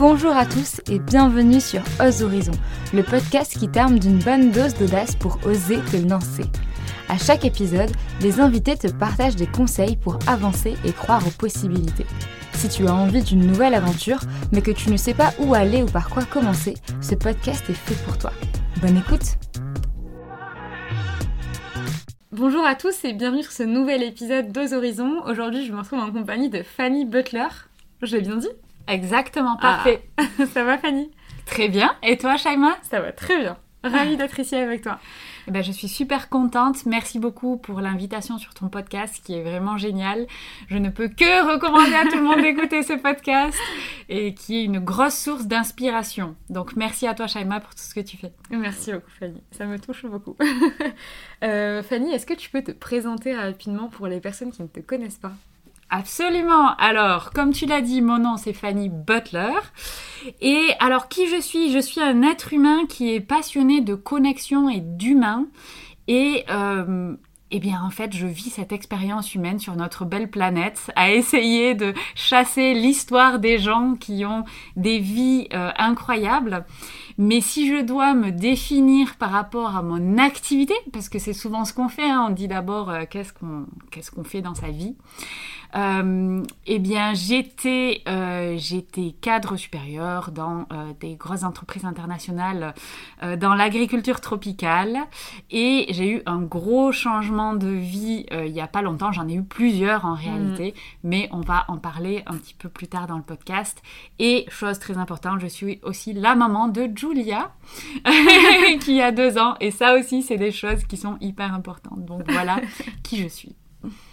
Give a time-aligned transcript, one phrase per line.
[0.00, 2.54] Bonjour à tous et bienvenue sur Ose Horizon,
[2.94, 6.44] le podcast qui termine d'une bonne dose d'audace pour oser te lancer.
[7.10, 7.90] À chaque épisode,
[8.22, 12.06] les invités te partagent des conseils pour avancer et croire aux possibilités.
[12.54, 14.20] Si tu as envie d'une nouvelle aventure,
[14.52, 16.72] mais que tu ne sais pas où aller ou par quoi commencer,
[17.02, 18.32] ce podcast est fait pour toi.
[18.80, 19.36] Bonne écoute
[22.32, 25.20] Bonjour à tous et bienvenue sur ce nouvel épisode d'Ose Horizon.
[25.26, 27.48] Aujourd'hui, je me retrouve en compagnie de Fanny Butler.
[28.00, 28.48] Je l'ai bien dit?
[28.90, 30.02] Exactement, parfait.
[30.16, 30.24] Ah.
[30.52, 31.10] Ça va Fanny?
[31.46, 31.94] Très bien.
[32.02, 32.76] Et toi, Shaima?
[32.82, 33.56] Ça va très bien.
[33.82, 34.98] Ravie d'être ici avec toi.
[35.48, 36.84] Eh ben, je suis super contente.
[36.84, 40.26] Merci beaucoup pour l'invitation sur ton podcast qui est vraiment génial.
[40.68, 43.56] Je ne peux que recommander à tout le monde d'écouter ce podcast
[44.10, 46.36] et qui est une grosse source d'inspiration.
[46.50, 48.32] Donc merci à toi Shaima pour tout ce que tu fais.
[48.50, 49.42] Merci beaucoup Fanny.
[49.52, 50.36] Ça me touche beaucoup.
[51.42, 54.80] Euh, Fanny, est-ce que tu peux te présenter rapidement pour les personnes qui ne te
[54.80, 55.32] connaissent pas?
[55.90, 56.76] Absolument.
[56.76, 59.58] Alors, comme tu l'as dit, mon nom c'est Fanny Butler.
[60.40, 61.72] Et alors, qui je suis?
[61.72, 65.46] Je suis un être humain qui est passionné de connexion et d'humain.
[66.06, 67.16] Et euh,
[67.50, 71.74] eh bien, en fait, je vis cette expérience humaine sur notre belle planète, à essayer
[71.74, 74.44] de chasser l'histoire des gens qui ont
[74.76, 76.64] des vies euh, incroyables.
[77.18, 81.64] Mais si je dois me définir par rapport à mon activité, parce que c'est souvent
[81.64, 84.68] ce qu'on fait, hein, on dit d'abord euh, qu'est-ce qu'on qu'est-ce qu'on fait dans sa
[84.68, 84.94] vie.
[85.76, 92.74] Euh, eh bien, j'étais euh, j'étais cadre supérieur dans euh, des grosses entreprises internationales
[93.38, 94.98] dans l'agriculture tropicale
[95.50, 99.12] et j'ai eu un gros changement de vie il y a pas longtemps.
[99.12, 102.88] J'en ai eu plusieurs en réalité, mais on va en parler un petit peu plus
[102.88, 103.82] tard dans le podcast.
[104.18, 107.52] Et chose très importante, je suis aussi la maman de Julia
[108.80, 112.04] qui a deux ans et ça aussi c'est des choses qui sont hyper importantes.
[112.04, 112.60] Donc voilà
[113.02, 113.59] qui je suis.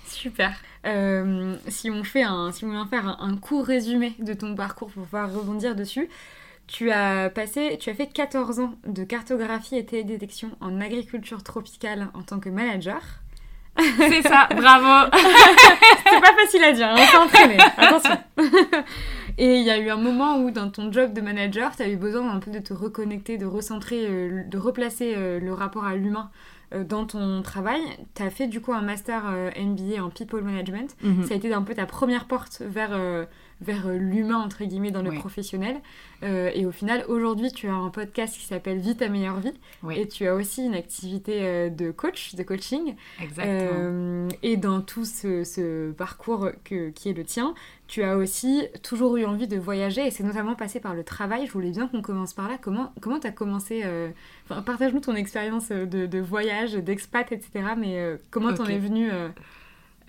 [0.07, 0.53] Super.
[0.85, 4.55] Euh, si on fait un, si on vient faire un, un court résumé de ton
[4.55, 6.09] parcours pour pouvoir rebondir dessus,
[6.67, 12.09] tu as passé, tu as fait 14 ans de cartographie et télédétection en agriculture tropicale
[12.13, 13.01] en tant que manager.
[13.97, 15.09] C'est ça, bravo.
[16.05, 18.17] C'est pas facile à dire, hein, on s'est entraîné, attention.
[19.37, 21.95] Et il y a eu un moment où dans ton job de manager, tu avais
[21.95, 25.95] besoin un peu de te reconnecter, de recentrer, euh, de replacer euh, le rapport à
[25.95, 26.31] l'humain
[26.71, 27.81] dans ton travail.
[28.15, 30.95] Tu as fait du coup un master euh, MBA en people management.
[31.03, 31.23] Mhm.
[31.25, 33.25] Ça a été un peu ta première porte vers, euh,
[33.61, 35.17] vers euh, l'humain, entre guillemets, dans le Oui.
[35.17, 35.77] professionnel.
[36.23, 39.53] Euh, et au final, aujourd'hui, tu as un podcast qui s'appelle Vie ta meilleure vie.
[39.83, 42.95] Oui, Et tu as aussi une activité euh, de coach, de coaching.
[43.21, 43.69] exactement.
[43.73, 47.53] Euh, et dans tout ce, ce parcours que, qui est le tien,
[47.87, 51.47] tu as aussi toujours eu envie de voyager et c'est notamment passé par le travail.
[51.47, 52.57] Je voulais bien qu'on commence par là.
[52.61, 54.09] Comment comment tu as commencé euh,
[54.49, 57.49] enfin, Partage-nous ton expérience euh, de, de voyage, d'expat, etc.
[57.77, 59.09] Mais euh, comment t'en es venu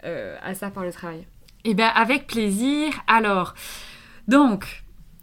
[0.05, 1.27] euh, à ça par le travail?
[1.65, 2.93] Eh bien, avec plaisir.
[3.07, 3.55] Alors,
[4.27, 4.83] donc,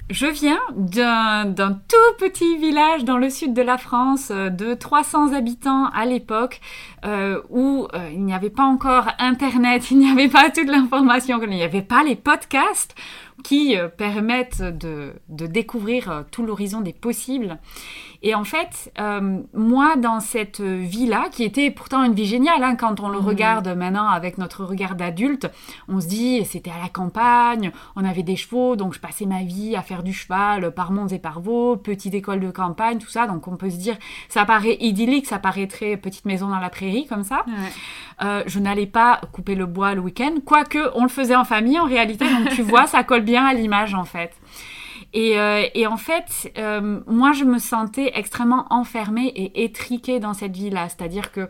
[0.09, 5.33] je viens d'un tout petit village dans le sud de la France euh, de 300
[5.33, 6.61] habitants à l'époque
[7.05, 11.39] euh, où euh, il n'y avait pas encore Internet, il n'y avait pas toute l'information,
[11.41, 12.95] il n'y avait pas les podcasts
[13.43, 17.57] qui euh, permettent de, de découvrir euh, tout l'horizon des possibles.
[18.23, 22.75] Et en fait, euh, moi, dans cette vie-là, qui était pourtant une vie géniale, hein,
[22.75, 23.25] quand on le Mhm.
[23.25, 25.47] regarde maintenant avec notre regard d'adulte,
[25.89, 29.43] on se dit, c'était à la campagne, on avait des chevaux, donc je passais ma
[29.43, 33.09] vie à faire du cheval par monts et par vaux, petite école de campagne, tout
[33.09, 33.27] ça.
[33.27, 33.97] Donc on peut se dire,
[34.29, 37.45] ça paraît idyllique, ça paraît très petite maison dans la prairie, comme ça.
[38.23, 41.79] Euh, je n'allais pas couper le bois le week-end, quoique on le faisait en famille
[41.79, 44.31] en réalité, donc tu vois, ça colle bien à l'image en fait.
[45.15, 50.33] Et, euh, et en fait, euh, moi, je me sentais extrêmement enfermée et étriquée dans
[50.33, 50.89] cette vie-là.
[50.89, 51.47] C'est-à-dire que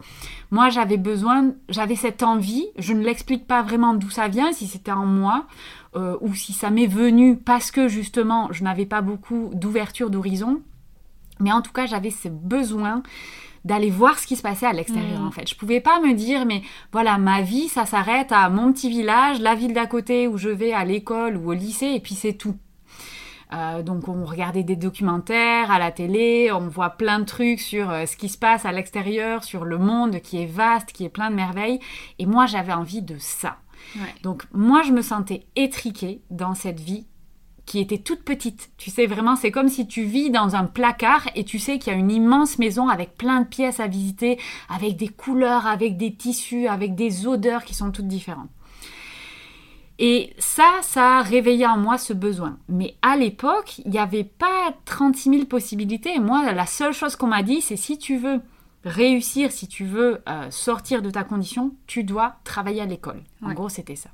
[0.52, 4.68] moi, j'avais besoin, j'avais cette envie, je ne l'explique pas vraiment d'où ça vient, si
[4.68, 5.48] c'était en moi,
[5.96, 10.62] euh, ou si ça m'est venu parce que justement, je n'avais pas beaucoup d'ouverture d'horizon.
[11.40, 13.02] Mais en tout cas, j'avais ce besoin
[13.66, 15.28] d'aller voir ce qui se passait à l'extérieur Mhm.
[15.28, 15.50] en fait.
[15.50, 16.62] Je pouvais pas me dire mais
[16.94, 20.50] voilà, ma vie ça s'arrête à mon petit village, la ville d'à côté où je
[20.50, 22.56] vais à l'école ou au lycée et puis c'est tout.
[23.54, 27.90] Euh, donc on regardait des documentaires à la télé, on voit plein de trucs sur
[27.92, 31.10] euh, ce qui se passe à l'extérieur, sur le monde qui est vaste, qui est
[31.10, 31.80] plein de merveilles
[32.20, 33.58] et moi j'avais envie de ça.
[33.98, 34.02] Ouais.
[34.24, 37.06] Donc moi je me sentais étriquée dans cette vie
[37.66, 38.70] qui était toute petite.
[38.78, 41.92] Tu sais, vraiment, c'est comme si tu vis dans un placard et tu sais qu'il
[41.92, 44.38] y a une immense maison avec plein de pièces à visiter,
[44.70, 48.50] avec des couleurs, avec des tissus, avec des odeurs qui sont toutes différentes.
[49.98, 52.58] Et ça, ça a réveillé en moi ce besoin.
[52.68, 56.14] Mais à l'époque, il n'y avait pas 36 000 possibilités.
[56.16, 58.42] Et moi, la seule chose qu'on m'a dit, c'est si tu veux
[58.84, 63.24] réussir, si tu veux euh, sortir de ta condition, tu dois travailler à l'école.
[63.42, 63.54] En Ouais.
[63.56, 64.10] gros, c'était ça.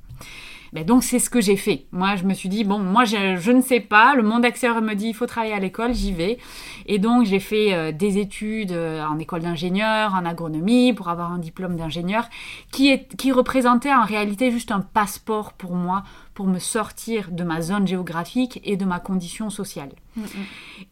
[0.73, 1.87] Ben donc c'est ce que j'ai fait.
[1.91, 4.15] Moi, je me suis dit bon, moi je, je ne sais pas.
[4.15, 6.37] Le monde extérieur me dit il faut travailler à l'école, j'y vais.
[6.85, 11.31] Et donc j'ai fait euh, des études euh, en école d'ingénieur, en agronomie pour avoir
[11.33, 12.29] un diplôme d'ingénieur,
[12.71, 16.03] qui est qui représentait en réalité juste un passeport pour moi
[16.33, 19.89] pour me sortir de ma zone géographique et de ma condition sociale.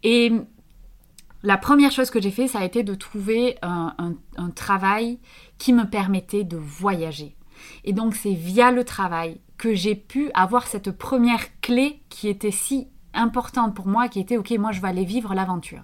[0.04, 0.34] Et
[1.42, 5.20] la première chose que j'ai fait, ça a été de trouver un, un- un travail
[5.58, 7.34] qui me permettait de voyager.
[7.84, 12.52] Et donc c'est via le travail que j'ai pu avoir cette première clé qui était
[12.52, 15.82] si importante pour moi, qui était ok, moi je vais aller vivre l'aventure.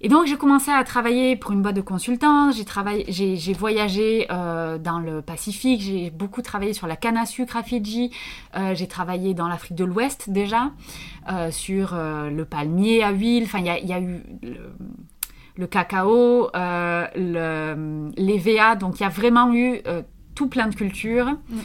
[0.00, 5.00] Et donc j'ai commencé à travailler pour une boîte de consultants, j'ai voyagé euh, dans
[5.00, 8.12] le Pacifique, j'ai beaucoup travaillé sur la canne à sucre à Fidji,
[8.56, 10.70] euh, j'ai travaillé dans l'Afrique de l'Ouest déjà,
[11.32, 14.22] euh, sur le palmier à huile, enfin il y a, y a eu
[15.56, 19.80] le, cacao, le, l'EVA, donc il y a vraiment eu
[20.38, 21.26] tout plein de cultures.
[21.26, 21.62] mm, mm.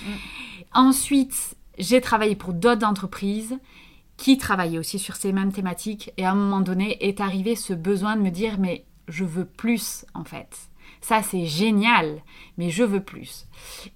[0.73, 3.55] Ensuite, j'ai travaillé pour d'autres entreprises
[4.17, 6.11] qui travaillaient aussi sur ces mêmes thématiques.
[6.17, 9.45] Et à un moment donné, est arrivé ce besoin de me dire, mais je veux
[9.45, 10.57] plus, en fait.
[11.01, 12.21] Ça, c'est génial,
[12.57, 13.45] mais je veux plus.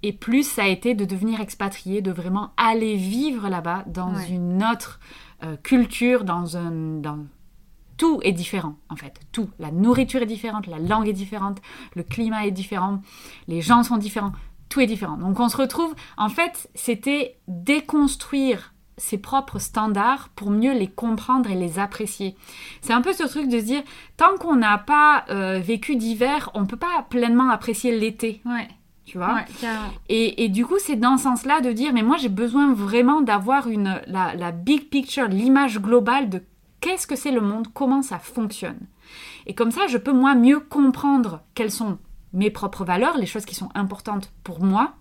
[0.03, 4.29] Et plus, ça a été de devenir expatrié, de vraiment aller vivre là-bas dans Ouais.
[4.29, 4.99] une autre
[5.43, 6.99] euh, culture, dans un...
[7.01, 7.25] Dans...
[7.95, 9.19] Tout est différent, en fait.
[9.31, 9.49] Tout.
[9.57, 11.57] La nourriture est différente, la langue est différente,
[11.95, 13.01] le climat est différent,
[13.47, 14.33] les gens sont différents
[14.69, 15.17] tout est différent.
[15.17, 21.51] Donc on se retrouve, en fait, c'était déconstruire ses propres standards pour mieux les comprendre
[21.51, 22.35] et les apprécier.
[22.81, 23.83] C'est un peu ce truc de se dire,
[24.17, 28.67] tant qu'on n'a pas euh, vécu d'hiver, on peut pas pleinement apprécier l'été, Ouais,
[29.05, 29.35] tu vois?
[29.35, 29.45] ouais.
[30.09, 33.21] Et, et du coup, c'est dans ce sens-là de dire, mais moi j'ai besoin vraiment
[33.21, 36.41] d'avoir une la, la big picture, l'image globale de
[36.81, 38.79] qu'est-ce que c'est le monde, comment ça fonctionne.
[39.45, 41.99] Et comme ça, je peux moi mieux comprendre quelles sont
[42.33, 44.93] mes propres valeurs, les choses qui sont importantes pour moi,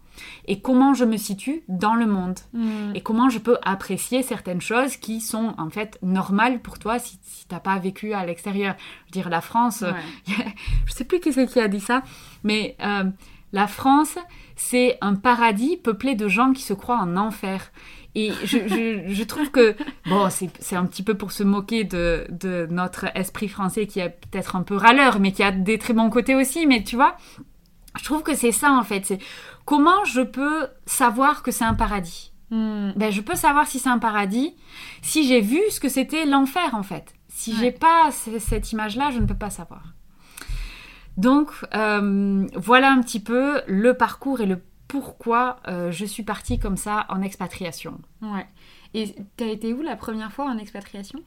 [0.47, 2.39] et comment je me situe dans le monde.
[2.53, 2.95] Mm.
[2.95, 7.19] Et comment je peux apprécier certaines choses qui sont en fait normales pour toi si,
[7.23, 8.75] si t'as pas vécu à l'extérieur.
[8.79, 10.55] Je veux dire, la France, euh, Ouais.
[10.87, 12.03] je sais plus qui c'est qui a dit ça,
[12.45, 13.05] mais euh,
[13.53, 14.19] la France,
[14.57, 17.71] c'est un paradis peuplé de gens qui se croient en enfer.
[18.19, 19.77] Et je, je- je trouve que,
[20.09, 24.09] bon, c'est un petit peu pour se moquer de, de notre esprit français qui est
[24.09, 27.17] peut-être un peu râleur, mais qui a des très bons côtés aussi, mais tu vois,
[27.99, 29.05] je trouve que c'est ça en fait.
[29.05, 29.19] C'est
[29.67, 32.33] comment je peux savoir que c'est un paradis?
[32.51, 32.93] Mm.
[32.95, 34.55] ben, je peux savoir si c'est un paradis
[35.03, 37.13] si j'ai vu ce que c'était l'enfer en fait.
[37.29, 37.57] Si Ouais.
[37.61, 39.83] j'ai pas cette image-là, je ne peux pas savoir.
[41.17, 46.59] Donc euh, voilà un petit peu le parcours et le pourquoi euh, je suis partie
[46.59, 47.99] comme ça en expatriation.
[48.23, 48.47] Ouais.
[48.95, 51.21] Et t'as été où la première fois en expatriation?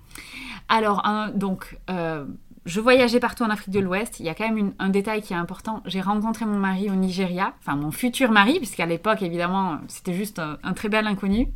[0.69, 2.25] Alors, un- donc, euh,
[2.69, 4.19] je voyageais partout en Afrique de l'Ouest.
[4.19, 5.81] Il y a quand même un détail qui est important.
[5.85, 10.37] J'ai rencontré mon mari au Nigeria, enfin mon futur mari, puisqu'à l'époque, évidemment, c'était juste
[10.37, 11.47] un, un très bel inconnu.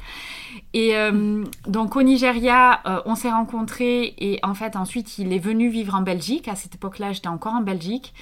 [0.74, 5.39] Et euh, donc, au Nigeria, euh, on s'est rencontrés et en fait, ensuite, il est
[5.39, 6.48] venu vivre en Belgique.
[6.48, 8.13] À cette époque-là, j'étais encore en Belgique.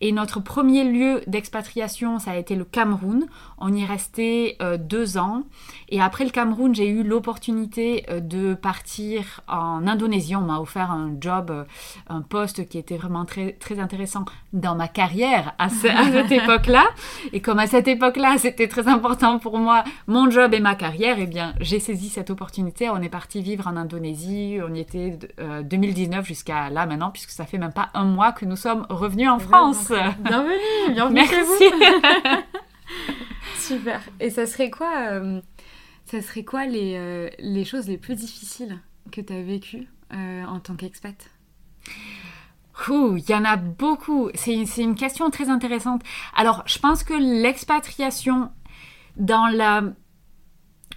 [0.00, 3.26] Et notre premier lieu d'expatriation, ça a été le Cameroun.
[3.58, 5.42] On y restait euh, deux ans.
[5.88, 10.36] Et après le Cameroun, j'ai eu l'opportunité euh, de partir en Indonésie.
[10.36, 11.64] On m'a offert un job, euh,
[12.08, 16.30] un poste qui était vraiment très, très intéressant dans ma carrière à, ce- à cette
[16.32, 16.84] époque-là.
[17.32, 21.16] Et comme à cette époque-là, c'était très important pour moi, mon job et ma carrière,
[21.18, 22.88] eh bien, j'ai saisi cette opportunité.
[22.90, 24.58] On est parti vivre en Indonésie.
[24.66, 28.32] On y était euh, 2019 jusqu'à là maintenant, puisque ça fait même pas un mois
[28.32, 29.92] que nous sommes revenus en France.
[30.20, 30.54] Bienvenue,
[30.92, 31.54] bienvenue chez vous.
[31.60, 32.44] Merci.
[33.58, 34.00] Super.
[34.20, 35.40] Et ça serait quoi, euh,
[36.06, 38.78] ça serait quoi les, euh, les choses les plus difficiles
[39.12, 41.14] que tu as vécues euh, en tant qu'expat?
[42.88, 44.30] Il y en a beaucoup.
[44.34, 46.02] C'est une question très intéressante.
[46.36, 48.50] Alors, je pense que l'expatriation
[49.16, 49.82] dans la...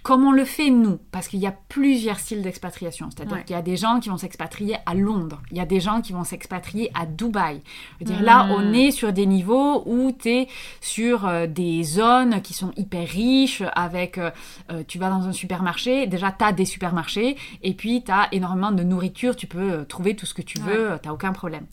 [0.02, 3.08] Comme on le fait nous, parce qu'il y a plusieurs styles d'expatriation.
[3.10, 3.44] C'est-à-dire Ouais.
[3.44, 6.00] qu'il y a des gens qui vont s'expatrier à Londres, il y a des gens
[6.00, 7.60] qui vont s'expatrier à Dubaï.
[8.00, 8.50] Je veux dire, là, Mm.
[8.50, 10.48] on est sur des niveaux où tu es
[10.80, 14.30] sur euh, des zones qui sont hyper riches, avec, euh,
[14.72, 18.26] euh, tu vas dans un supermarché, déjà tu as des supermarchés, et puis tu as
[18.32, 21.66] énormément de nourriture, tu peux euh, trouver tout ce que tu veux, tu aucun problème.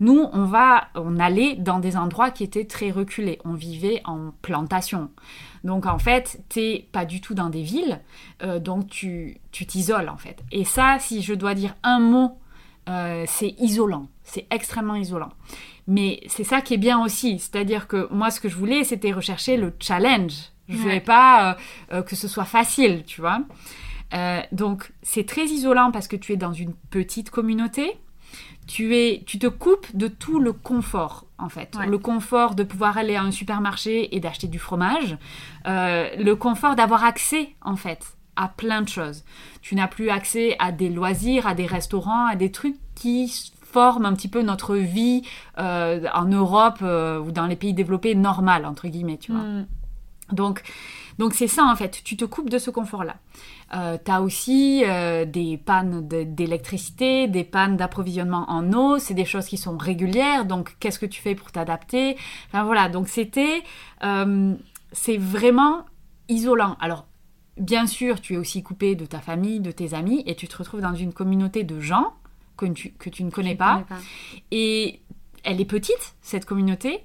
[0.00, 3.38] Nous, on va, on allait dans des endroits qui étaient très reculés.
[3.44, 5.10] On vivait en plantation.
[5.64, 8.00] Donc en fait, t'es pas du tout dans des villes,
[8.42, 10.42] euh, donc tu tu t'isoles en fait.
[10.52, 12.38] Et ça, si je dois dire un mot,
[12.88, 14.08] euh, c'est isolant.
[14.24, 15.30] C'est extrêmement isolant.
[15.86, 19.12] Mais c'est ça qui est bien aussi, c'est-à-dire que moi, ce que je voulais, c'était
[19.12, 20.32] rechercher le challenge.
[20.68, 20.82] Je Ouais.
[20.82, 21.56] voulais pas
[21.92, 23.40] euh, que ce soit facile, tu vois.
[24.52, 27.96] Donc c'est très isolant parce que tu es dans une petite communauté.
[28.70, 31.74] Tu, es, tu te coupes de tout le confort, en fait.
[31.76, 31.88] Ouais.
[31.88, 35.18] Le confort de pouvoir aller à un supermarché et d'acheter du fromage.
[35.66, 39.24] Euh, le confort d'avoir accès, en fait, à plein de choses.
[39.60, 44.06] Tu n'as plus accès à des loisirs, à des restaurants, à des trucs qui forment
[44.06, 45.22] un petit peu notre vie
[45.58, 49.42] euh, en Europe euh, ou dans les pays développés normale, entre guillemets, tu vois.
[49.42, 49.66] Mm.
[50.30, 50.62] Donc,
[51.18, 53.16] donc c'est ça en fait, tu te coupes de ce confort-là.
[53.74, 59.14] Euh, tu as aussi euh, des pannes de- d'électricité, des pannes d'approvisionnement en eau, c'est
[59.14, 62.16] des choses qui sont régulières, donc qu'est-ce que tu fais pour t'adapter?
[62.48, 63.62] Enfin voilà, donc c'était,
[64.02, 64.54] euh,
[64.92, 65.84] c'est vraiment
[66.28, 66.76] isolant.
[66.80, 67.06] Alors,
[67.56, 70.56] bien sûr, tu es aussi coupé de ta famille, de tes amis, et tu te
[70.56, 72.14] retrouves dans une communauté de gens
[72.56, 73.72] que tu, que tu ne connais Je pas.
[73.74, 73.98] connais pas.
[74.50, 75.00] Et
[75.44, 77.04] elle est petite, cette communauté.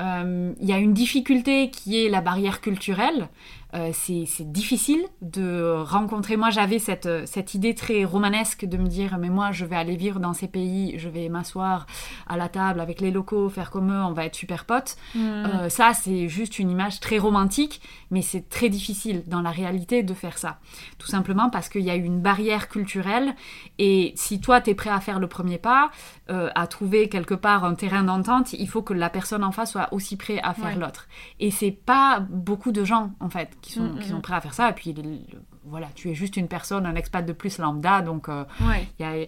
[0.00, 3.28] Euh, Il y a une difficulté qui est la barrière culturelle.
[3.74, 6.36] Euh, c'est difficile de rencontrer.
[6.36, 9.96] Moi, j'avais cette, cette idée très romanesque de me dire, mais moi, je vais aller
[9.96, 11.86] vivre dans ces pays, je vais m'asseoir
[12.26, 14.96] à la table avec les locaux, faire comme eux, on va être super potes.
[15.14, 15.20] Mm.
[15.20, 20.02] Euh, ça, c'est juste une image très romantique, mais c'est très difficile dans la réalité
[20.02, 20.58] de faire ça.
[20.98, 23.34] Tout simplement parce qu'il y a une barrière culturelle,
[23.78, 25.90] et si toi, tu es prêt à faire le premier pas,
[26.30, 29.72] euh, à trouver quelque part un terrain d'entente, il faut que la personne en face
[29.72, 30.76] soit aussi prêt à faire Ouais.
[30.76, 31.08] l'autre.
[31.40, 34.22] Et c'est pas beaucoup de gens, en fait, qui sont, Mm, qui mm, sont mm.
[34.22, 34.68] prêts à faire ça.
[34.68, 38.02] Et puis, le- le- voilà, tu es juste une personne, un expat de plus lambda,
[38.02, 38.28] donc...
[38.28, 38.86] euh, Ouais.
[38.98, 39.26] il y a-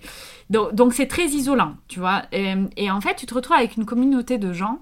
[0.50, 2.24] Donc, donc c'est très isolant, tu vois.
[2.32, 4.80] Et, et en fait, tu te retrouves avec une communauté de gens.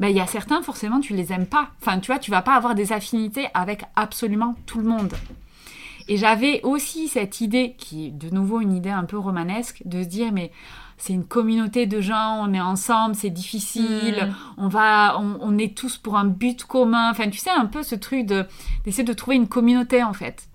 [0.00, 1.68] Ben, il y a certains, forcément, tu les aimes pas.
[1.80, 5.14] Enfin, tu vois, tu vas pas avoir des affinités avec absolument tout le monde.
[6.08, 10.02] Et j'avais aussi cette idée, qui est de nouveau une idée un peu romanesque, de
[10.02, 10.50] se dire, mais
[10.96, 14.34] c'est une communauté de gens, on est ensemble, c'est difficile, Mm.
[14.58, 17.10] on va, on, on est tous pour un but commun.
[17.10, 18.46] Enfin, tu sais, un peu ce truc de
[18.84, 20.48] d'essayer de trouver une communauté, en fait.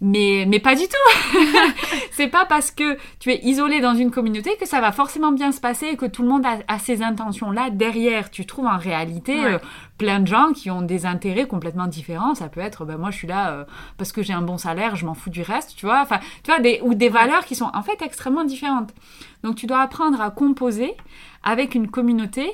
[0.00, 1.38] Mais, mais pas du tout.
[2.12, 5.50] c'est pas parce que tu es isolé dans une communauté que ça va forcément bien
[5.50, 8.30] se passer et que tout le monde a, a ces intentions-là derrière.
[8.30, 9.54] Tu trouves en réalité Ouais.
[9.54, 9.58] euh,
[9.98, 12.34] plein de gens qui ont des intérêts complètement différents.
[12.36, 13.64] Ça peut être, ben moi je suis là euh,
[13.96, 16.00] parce que j'ai un bon salaire, je m'en fous du reste, tu vois.
[16.00, 18.94] Enfin, tu vois, des, ou des valeurs qui sont en fait extrêmement différentes.
[19.42, 20.94] Donc tu dois apprendre à composer
[21.42, 22.48] avec une communauté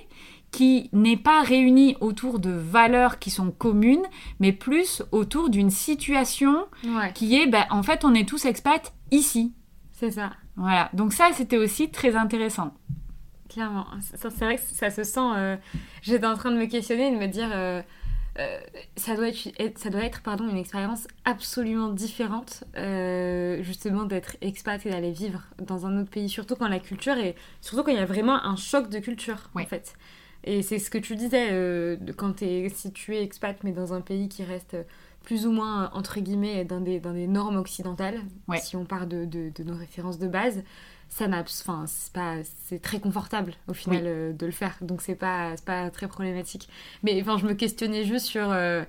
[0.57, 4.05] qui n'est pas réunie autour de valeurs qui sont communes,
[4.39, 7.13] mais plus autour d'une situation Ouais.
[7.13, 9.53] qui est, ben, en fait, on est tous expats ici.
[9.93, 10.31] C'est ça.
[10.57, 10.91] Voilà.
[10.93, 12.73] Donc ça, c'était aussi très intéressant.
[13.49, 13.87] Clairement.
[14.01, 15.21] C'est vrai que ça se sent.
[15.37, 15.57] euh,
[16.03, 17.49] J'étais en train de me questionner et de me dire.
[17.53, 17.83] euh,
[18.41, 18.59] euh,
[18.97, 24.85] ça doit être, ça doit être pardon, une expérience absolument différente, euh, justement, d'être expat
[24.87, 27.37] et d'aller vivre dans un autre pays, surtout quand la culture est.
[27.61, 29.95] Surtout quand il y a vraiment un choc de culture, en fait.
[30.45, 33.95] Et c'est ce que tu disais, euh, quand es, si tu es expat, mais dans
[33.95, 34.77] un pays qui reste
[35.23, 38.59] plus ou moins, entre guillemets, dans des, dans des normes occidentales, Ouais.
[38.59, 40.63] si on part de, de- de nos références de base,
[41.09, 44.09] ça n'a enfin c'est pas c'est très confortable au final Oui.
[44.09, 46.69] euh, de le faire donc c'est pas pas très problématique
[47.05, 48.83] mais enfin je me questionnais juste sur euh,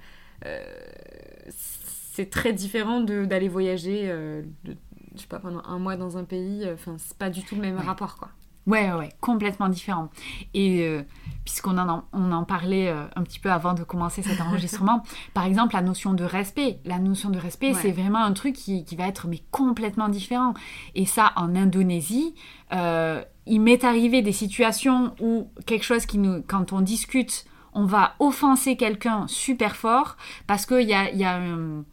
[1.51, 4.75] c'est très différent de d'aller voyager de-
[5.15, 7.61] je sais pas pendant un mois dans un pays enfin c'est pas du tout le
[7.61, 8.29] même rapport quoi
[8.67, 10.09] Ouais, ouais, ouais, complètement différent.
[10.53, 11.03] Et euh,
[11.43, 15.03] puisqu'on en, on en parlait euh, un petit peu avant de commencer cet enregistrement,
[15.35, 16.79] par exemple, la notion de respect.
[16.85, 17.79] La notion de respect, Ouais.
[17.81, 20.53] c'est vraiment un truc qui, qui va être mais complètement différent.
[20.95, 22.33] Et ça, en Indonésie,
[22.73, 27.85] euh, il m'est arrivé des situations où quelque chose qui nous, quand on discute, on
[27.85, 30.17] va offenser quelqu'un super fort
[30.47, 31.83] parce qu'il y a, y a un-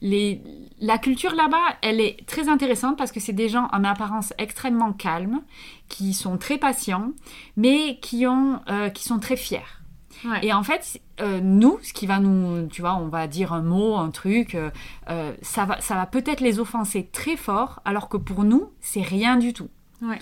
[0.00, 0.40] les,
[0.80, 4.92] la culture là-bas, elle est très intéressante parce que c'est des gens en apparence extrêmement
[4.92, 5.40] calmes,
[5.88, 7.12] qui sont très patients,
[7.56, 9.60] mais qui, ont, euh, qui sont très fiers.
[10.24, 13.52] ouais Et en fait, euh, nous, ce qui va nous, tu vois, on va dire
[13.52, 18.08] un mot, un truc, euh, ça va, ça va peut-être les offenser très fort, alors
[18.08, 19.68] que pour nous, c'est rien du tout.
[20.02, 20.18] Ouais.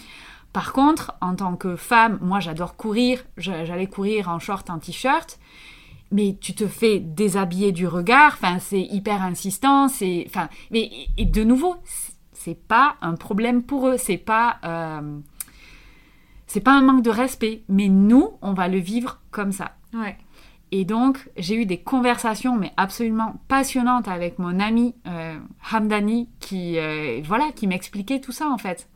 [0.55, 5.39] Par contre, en tant que femme, moi j'adore courir, j'allais courir en short, en t-shirt,
[6.11, 11.25] mais tu te fais déshabiller du regard, enfin c'est hyper insistant, c'est, enfin, mais et
[11.25, 12.15] de nouveau, c'est-
[12.69, 15.19] pas un problème pour eux, c'est pas, euh,
[16.47, 19.73] c'est pas un manque de respect, mais nous, on va le vivre comme ça.
[19.95, 20.17] ouais
[20.71, 25.39] Et donc, j'ai eu des conversations, mais absolument passionnantes avec mon ami euh,
[25.73, 28.89] Hamdani, qui, euh, voilà, qui m'expliquait tout ça en fait.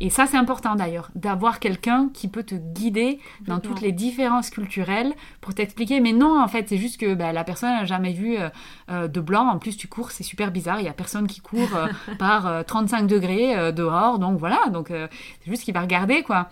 [0.00, 4.50] Et ça, c'est important d'ailleurs, d'avoir quelqu'un qui peut te guider dans toutes les différences
[4.50, 6.00] culturelles pour t'expliquer.
[6.00, 8.48] Mais non, en fait, c'est juste que bah, la personne n'a jamais vu euh,
[8.90, 9.46] euh, de blanc.
[9.46, 10.80] En plus, tu cours, c'est super bizarre.
[10.80, 11.86] Il y a personne qui court euh,
[12.18, 14.18] par euh, 35 degrés dehors.
[14.18, 16.48] Donc voilà, donc c'est juste qu'il va regarder quoi.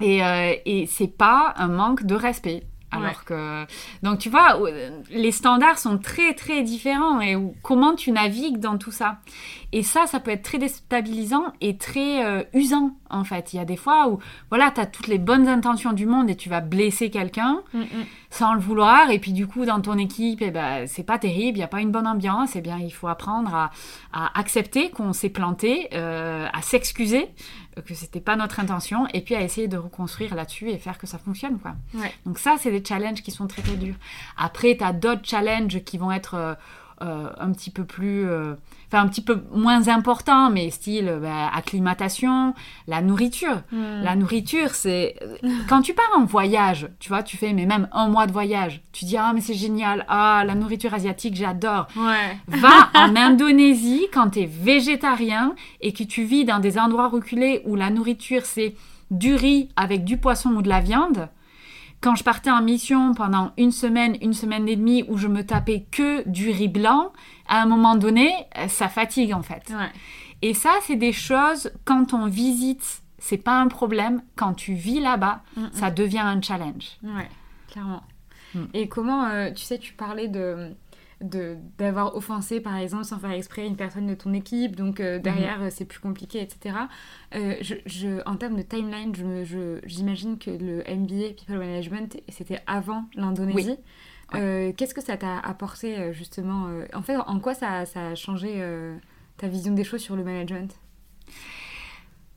[0.00, 0.20] Et,
[0.64, 2.64] et c'est pas un manque de respect.
[2.90, 3.66] Alors que.
[4.02, 4.58] Donc, tu vois,
[5.10, 7.20] les standards sont très, très différents.
[7.20, 9.18] Et comment tu navigues dans tout ça
[9.72, 13.52] Et ça, ça peut être très déstabilisant et très euh, usant, en fait.
[13.52, 14.18] Il y a des fois où,
[14.50, 17.80] voilà, tu as toutes les bonnes intentions du monde et tu vas blesser quelqu'un Mm,
[17.80, 18.06] mm.
[18.30, 19.10] sans le vouloir.
[19.10, 21.68] Et puis, du coup, dans ton équipe, eh ben, c'est pas terrible, il n'y a
[21.68, 22.56] pas une bonne ambiance.
[22.56, 23.70] Eh bien, il faut apprendre à,
[24.12, 27.28] à accepter qu'on s'est planté, euh, à s'excuser,
[27.82, 31.06] que c'était pas notre intention, et puis à essayer de reconstruire là-dessus et faire que
[31.06, 31.74] ça fonctionne, quoi.
[31.94, 32.12] Ouais.
[32.26, 33.96] Donc ça, c'est des challenges qui sont très très durs.
[34.36, 36.56] Après, tu as d'autres challenges qui vont être
[37.02, 38.28] euh, un petit peu plus...
[38.28, 38.54] euh,
[38.90, 42.54] Enfin, un petit peu moins importants, mais style euh, bah, acclimatation,
[42.86, 43.60] la nourriture.
[43.70, 44.02] Mm.
[44.02, 45.14] La nourriture, c'est...
[45.68, 48.80] Quand tu pars en voyage, tu vois, tu fais mais même un mois de voyage,
[48.92, 51.88] tu dis «Ah, mais c'est génial, ah, la nourriture asiatique, j'adore».
[51.96, 52.38] Ouais.
[52.48, 57.60] Va en Indonésie quand tu es végétarien et que tu vis dans des endroits reculés
[57.66, 58.74] où la nourriture c'est
[59.10, 61.28] du riz avec du poisson ou de la viande.
[62.00, 65.44] Quand je partais en mission pendant une semaine, une semaine et demie où je me
[65.44, 67.12] tapais que du riz blanc,
[67.48, 69.64] à un moment donné, euh, ça fatigue en fait.
[69.70, 69.90] Ouais.
[70.42, 74.22] Et ça, c'est des choses, quand on visite, c'est pas un problème.
[74.36, 75.70] Quand tu vis là-bas, Mm, mm.
[75.72, 76.90] ça devient un challenge.
[77.02, 77.28] Ouais,
[77.68, 78.04] clairement.
[78.54, 78.64] Mm.
[78.74, 80.70] Et comment, euh, tu sais, tu parlais de-
[81.20, 85.62] d'avoir offensé par exemple sans faire exprès une personne de ton équipe donc euh, derrière
[85.62, 86.76] euh, c'est plus compliqué etc
[87.34, 91.58] Euh, je, je- en termes de timeline je me- je- j'imagine que le MBA People
[91.58, 93.70] Management c'était avant l'Indonésie
[94.32, 94.40] Oui.
[94.40, 98.62] Euh, qu'est-ce que ça t'a apporté justement en fait en quoi ça, ça a changé
[99.38, 100.78] ta vision des choses sur le management?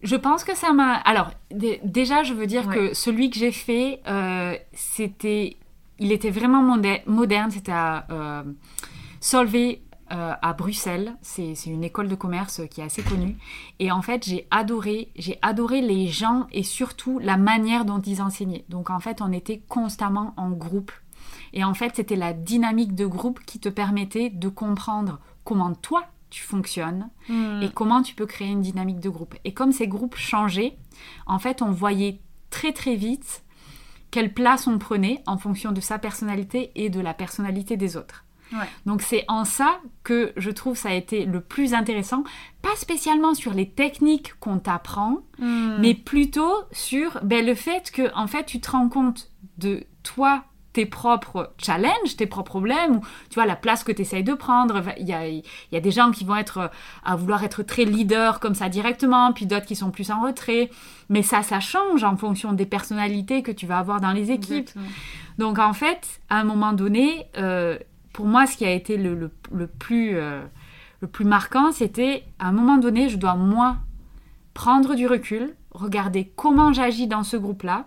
[0.02, 0.94] Je pense que ça m'a.
[0.96, 2.76] Alors, dé- déjà, je veux dire Ouais.
[2.76, 4.02] que celui que j'ai fait,
[4.74, 5.58] c'était.
[6.02, 6.64] Il était vraiment
[7.06, 7.52] moderne.
[7.52, 8.44] C'était à euh,
[9.20, 11.16] Solvay euh, à Bruxelles.
[11.22, 13.38] C'est c'est une école de commerce qui est assez connue.
[13.78, 15.10] Et en fait, j'ai adoré.
[15.16, 18.66] J'ai adoré les gens et surtout la manière dont ils enseignaient.
[18.68, 20.92] Donc, en fait, on était constamment en groupe.
[21.54, 26.06] Et en fait, c'était la dynamique de groupe qui te permettait de comprendre comment toi
[26.32, 27.10] tu fonctionnes
[27.62, 29.36] et comment tu peux créer une dynamique de groupe.
[29.44, 30.78] Et comme ces groupes changeaient,
[31.28, 33.44] en fait, on voyait très très vite
[34.12, 38.26] quelle place on prenait en fonction de sa personnalité et de la personnalité des autres.
[38.54, 38.68] Ouais.
[38.86, 42.26] Donc c'est en ça que je trouve ça a été le plus intéressant,
[42.62, 45.78] pas spécialement sur les techniques qu'on t'apprend, Mm.
[45.80, 50.44] mais plutôt sur ben, le fait que en fait tu te rends compte de toi
[50.74, 54.34] tes propres challenges, tes propres problèmes, ou tu vois la place que tu essayes de
[54.34, 54.82] prendre.
[54.98, 56.68] Il y a, il y a des gens qui vont être euh,
[57.04, 60.70] à vouloir être très leader comme ça directement, puis d'autres qui sont plus en retrait.
[61.10, 64.70] Mais ça, ça change en fonction des personnalités que tu vas avoir dans les équipes.
[64.70, 64.86] Exactement.
[65.38, 67.78] Donc en fait, à un moment donné, euh,
[68.14, 70.42] pour moi, ce qui a été le, le- le plus, euh,
[71.02, 73.76] le plus marquant, c'était à un moment donné, je dois moi
[74.54, 77.86] prendre du recul, regarder comment j'agis dans ce groupe-là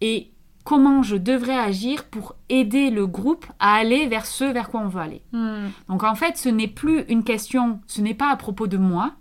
[0.00, 0.31] et
[0.64, 4.88] comment je devrais agir pour aider le groupe à aller vers ce vers quoi on
[4.88, 5.22] veut aller.
[5.32, 5.68] Mm.
[5.88, 9.14] Donc en fait, ce n'est plus une question, ce n'est pas à propos de moi,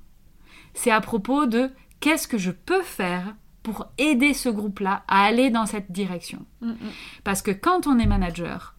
[0.73, 5.49] c'est à propos de qu'est-ce que je peux faire pour aider ce groupe-là à aller
[5.49, 6.45] dans cette direction.
[6.61, 6.75] Mm, mm.
[7.23, 8.75] Parce que quand on est manager,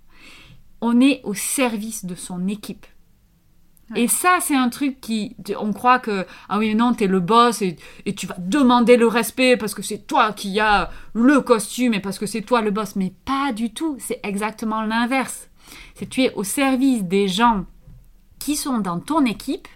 [0.81, 2.87] on est au service de son équipe.
[3.95, 4.03] Ouais.
[4.03, 5.37] Et ça, c'est un truc qui...
[5.59, 7.77] On croit que, ah oui, non, t'es le boss et,
[8.07, 12.01] et tu vas demander le respect parce que c'est toi qui as le costume et
[12.01, 12.97] parce que c'est toi le boss.
[12.97, 13.97] Mais pas du tout.
[14.01, 15.49] C'est exactement l'inverse.
[15.95, 17.65] C'est tu es au service des gens
[18.39, 19.69] qui sont dans ton équipe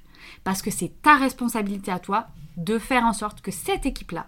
[0.44, 2.26] parce que c'est ta responsabilité à toi
[2.56, 4.26] de faire en sorte que cette équipe-là,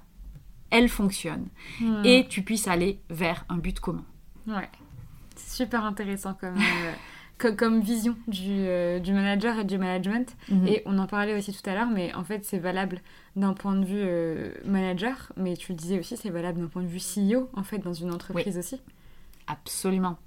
[0.70, 1.46] elle fonctionne
[1.80, 2.02] Mm.
[2.04, 4.04] et tu puisses aller vers un but commun.
[4.46, 4.68] Ouais.
[5.36, 6.92] C'est super intéressant comme, euh,
[7.38, 10.36] co- comme vision du, euh, du manager et du management.
[10.50, 10.66] Mhm.
[10.68, 13.00] Et on en parlait aussi tout à l'heure, mais en fait, c'est valable
[13.36, 16.82] d'un point de vue euh, manager, mais tu le disais aussi, c'est valable d'un point
[16.82, 18.80] de vue CEO, en fait, dans une entreprise aussi.
[19.46, 20.18] Absolument.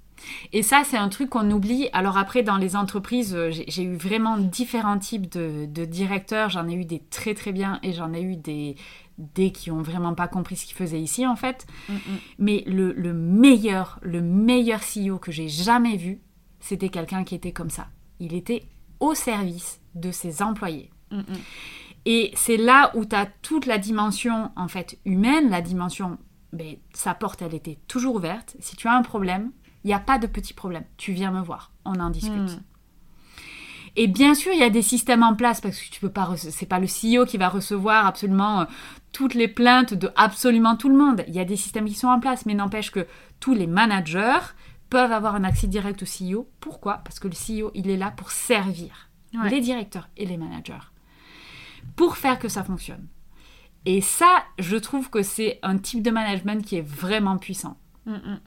[0.52, 1.88] Et ça, c'est un truc qu'on oublie.
[1.92, 6.48] Alors après, dans les entreprises, euh, j'ai j'ai eu vraiment différents types de, de directeurs.
[6.50, 8.76] J'en ai eu des très très bien et j'en ai eu des,
[9.18, 11.66] des qui ont vraiment pas compris ce qu'ils faisaient ici, en fait.
[11.88, 11.98] Mm, mm.
[12.38, 16.20] Mais le, le meilleur, le meilleur CEO que j'ai jamais vu,
[16.62, 17.88] c'était quelqu'un qui était comme ça.
[18.20, 18.64] Il était
[19.00, 20.90] au service de ses employés.
[21.10, 21.38] Mm, mm.
[22.06, 26.18] Et c'est là où tu as toute la dimension en fait humaine, la dimension,
[26.52, 28.56] ben, sa porte elle était toujours ouverte.
[28.60, 29.50] Si tu as un problème,
[29.84, 30.84] il n'y a pas de petit problème.
[30.96, 32.56] Tu viens me voir, on en discute.
[32.56, 32.62] Mm.
[33.96, 36.30] Et bien sûr, il y a des systèmes en place parce que tu peux pas,
[36.36, 38.64] c'est pas le CEO qui va recevoir absolument euh,
[39.12, 41.24] toutes les plaintes de absolument tout le monde.
[41.28, 43.06] Il y a des systèmes qui sont en place, mais n'empêche que
[43.38, 44.40] tous les managers
[44.92, 46.46] peuvent avoir un accès direct au CEO.
[46.60, 46.98] Pourquoi?
[46.98, 49.48] Parce que le CEO, il est là pour servir Ouais.
[49.48, 50.86] les directeurs et les managers
[51.96, 53.06] pour faire que ça fonctionne.
[53.86, 57.78] Et ça, je trouve que c'est un type de management qui est vraiment puissant.
[58.04, 58.40] Mm, mm.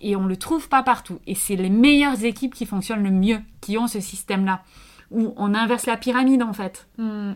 [0.00, 1.18] Et, on le trouve pas partout.
[1.26, 4.62] Et c'est les meilleures équipes qui fonctionnent le mieux, qui ont ce système-là,
[5.10, 6.88] où on inverse la pyramide en fait.
[6.96, 7.32] Mm.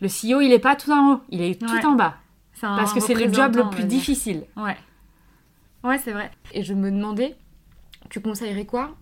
[0.00, 1.84] Le CEO, il est pas tout en haut, il est tout Ouais.
[1.84, 2.16] en bas.
[2.60, 4.44] Parce que c'est le job le plus difficile.
[4.56, 4.76] Ouais.
[5.84, 6.30] Ouais, c'est vrai.
[6.52, 7.36] Et je me demandais,
[8.08, 8.96] tu conseillerais quoi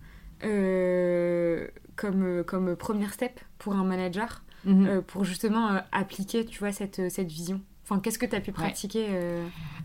[0.45, 4.87] euh, comme, comme premier step pour un manager mhm.
[4.87, 7.61] euh, pour justement euh, appliquer, tu vois, cette, cette vision?
[7.85, 9.07] Enfin, qu'est-ce que tu as pu pratiquer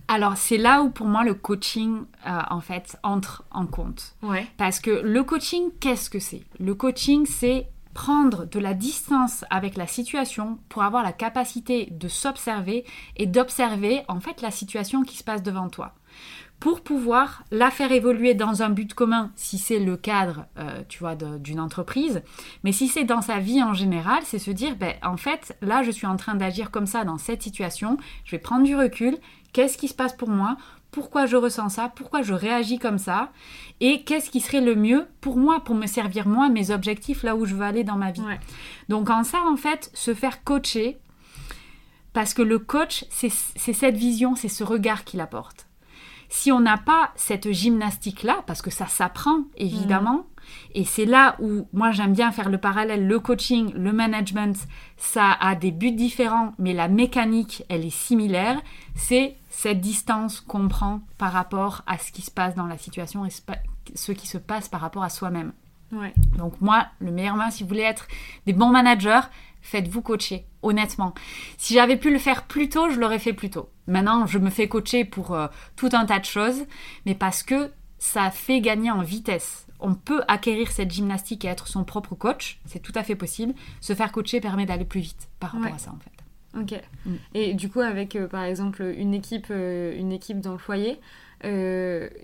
[0.07, 4.15] Alors, c'est là où pour moi le coaching, en fait, entre en compte.
[4.23, 4.47] Ouais.
[4.55, 6.43] Parce que le coaching, qu'est-ce que c'est?
[6.61, 12.07] Le coaching, c'est prendre de la distance avec la situation pour avoir la capacité de
[12.07, 12.85] s'observer
[13.17, 15.93] et d'observer en fait la situation qui se passe devant toi
[16.59, 20.99] pour pouvoir la faire évoluer dans un but commun, si c'est le cadre, euh, tu
[20.99, 22.21] vois, d'une entreprise.
[22.63, 25.83] Mais si c'est dans sa vie en général, c'est se dire, ben, en fait, là,
[25.83, 27.97] je suis en train d'agir comme ça dans cette situation.
[28.25, 29.17] Je vais prendre du recul.
[29.53, 30.57] Qu'est-ce qui se passe pour moi?
[30.91, 31.91] Pourquoi je ressens ça?
[31.95, 33.31] Pourquoi je réagis comme ça?
[33.79, 37.35] Et qu'est-ce qui serait le mieux pour moi, pour me servir moi, mes objectifs, là
[37.35, 38.23] où je veux aller dans ma vie?
[38.89, 40.99] Donc en ça, en fait, se faire coacher,
[42.11, 45.68] parce que le coach, c'est cette vision, c'est ce regard qu'il apporte.
[46.29, 50.23] Si on n'a pas cette gymnastique-là, parce que ça s'apprend évidemment, mm.
[50.75, 54.55] et c'est là où moi j'aime bien faire le parallèle, le coaching, le management,
[54.97, 58.61] ça a des buts différents, mais la mécanique, elle est similaire,
[58.95, 63.25] c'est cette distance qu'on prend par rapport à ce qui se passe dans la situation
[63.25, 63.29] et
[63.95, 65.51] ce qui se passe par rapport à soi-même.
[66.37, 68.07] Donc moi, le meilleur moyen, si vous voulez être
[68.45, 69.21] des bons managers,
[69.69, 71.13] faites-vous coacher, honnêtement.
[71.57, 73.69] Si j'avais pu le faire plus tôt, je l'aurais fait plus tôt.
[73.87, 76.65] Maintenant, je me fais coacher pour euh, tout un tas de choses,
[77.05, 79.67] mais parce que ça fait gagner en vitesse.
[79.79, 83.53] On peut acquérir cette gymnastique et être son propre coach, c'est tout à fait possible.
[83.79, 86.59] Se faire coacher permet d'aller plus vite par rapport à ça, en fait.
[86.59, 86.81] Ok.
[87.05, 87.15] Mm.
[87.35, 90.99] Et du coup, avec euh, par exemple une équipe, euh, une équipe dans le foyer,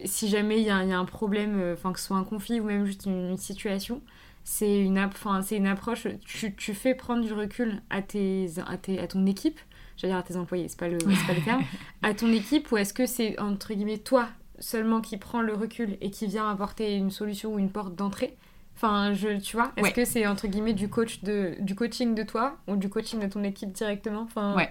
[0.03, 2.85] si jamais il y, a un problème, enfin que ce soit un conflit ou même
[2.85, 4.01] juste une situation,
[4.45, 5.09] c'est une,
[5.41, 9.25] c'est une approche, tu, tu, fais prendre du recul à, tes, à, tes, à ton
[9.25, 9.59] équipe,
[9.97, 11.63] j'allais dire à tes employés, c'est pas, le, pas le terme,
[12.03, 14.29] à ton équipe, ou est-ce que c'est entre guillemets toi
[14.59, 18.37] seulement qui prend le recul et qui vient apporter une solution ou une porte d'entrée?
[18.75, 22.23] Enfin, je, tu vois, est-ce que c'est entre guillemets du coach de, du coaching de
[22.23, 24.23] toi ou du coaching de ton équipe directement?
[24.23, 24.53] Enfin...
[24.53, 24.69] Ouais,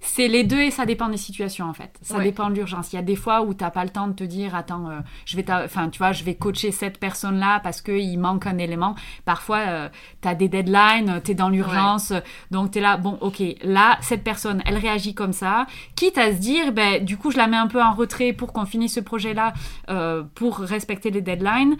[0.00, 1.98] c'est les deux et ça dépend des situations en fait.
[2.02, 2.92] Ça dépend de l'urgence.
[2.92, 5.00] Il y a des fois où t'as pas le temps de te dire, attends, euh,
[5.24, 8.94] je vais, enfin, tu vois, je vais coacher cette personne-là parce qu'il manque un élément.
[9.24, 9.88] Parfois, euh,
[10.20, 12.12] tu as des deadlines, tu es dans l'urgence,
[12.50, 15.66] donc tu es là, bon, ok, là, cette personne, elle réagit comme ça.
[15.96, 18.52] Quitte à se dire, ben, du coup, je la mets un peu en retrait pour
[18.52, 19.54] qu'on finisse ce projet-là,
[19.88, 21.76] euh, pour respecter les deadlines.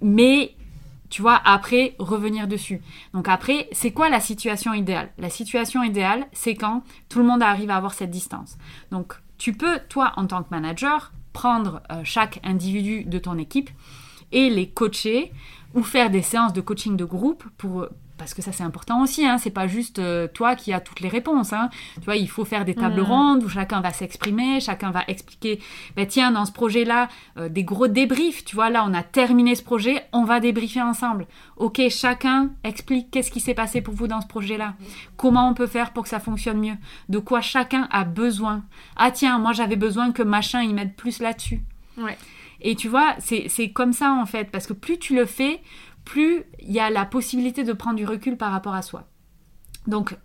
[0.00, 0.54] mais
[1.10, 2.82] tu vois, après, revenir dessus.
[3.12, 5.10] Donc après, c'est quoi la situation idéale?
[5.18, 8.56] La situation idéale, c'est quand tout le monde arrive à avoir cette distance.
[8.90, 13.70] Donc tu peux, toi, en tant que manager, prendre euh, chaque individu de ton équipe
[14.32, 15.32] et les coacher
[15.74, 19.26] ou faire des séances de coaching de groupe pour parce que ça c'est important aussi,
[19.26, 21.52] hein, c'est pas juste euh, toi qui as toutes les réponses.
[21.52, 21.68] Hein.
[21.96, 23.04] Tu vois, il faut faire des tables mm.
[23.04, 25.60] rondes où chacun va s'exprimer, chacun va expliquer,
[25.96, 29.54] ben, tiens, dans ce projet-là, euh, des gros débriefs, tu vois, là on a terminé
[29.54, 31.26] ce projet, on va débriefer ensemble.
[31.56, 34.74] Ok, chacun explique qu'est-ce qui s'est passé pour vous dans ce projet-là,
[35.16, 36.76] comment on peut faire pour que ça fonctionne mieux,
[37.08, 38.62] de quoi chacun a besoin?
[38.96, 41.62] Ah tiens, moi j'avais besoin que machin il m'aide plus là-dessus.
[41.98, 42.16] Ouais.
[42.60, 45.60] Et tu vois, c'est comme ça en fait, parce que plus tu le fais,
[46.04, 49.04] plus il y a la possibilité de prendre du recul par rapport à soi.
[49.86, 50.16] Donc,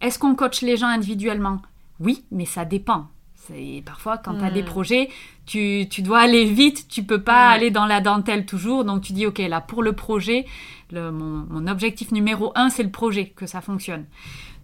[0.00, 1.60] est-ce qu'on coach les gens individuellement?
[2.00, 3.08] Oui, mais ça dépend.
[3.34, 4.66] C'est parfois quand tu as des hmm.
[4.66, 5.08] projets,
[5.46, 9.26] tu, dois aller vite, tu peux pas aller dans la dentelle toujours, donc tu dis
[9.26, 10.44] ok là pour le projet,
[10.92, 14.04] mon, objectif numéro un c'est le projet, que ça fonctionne.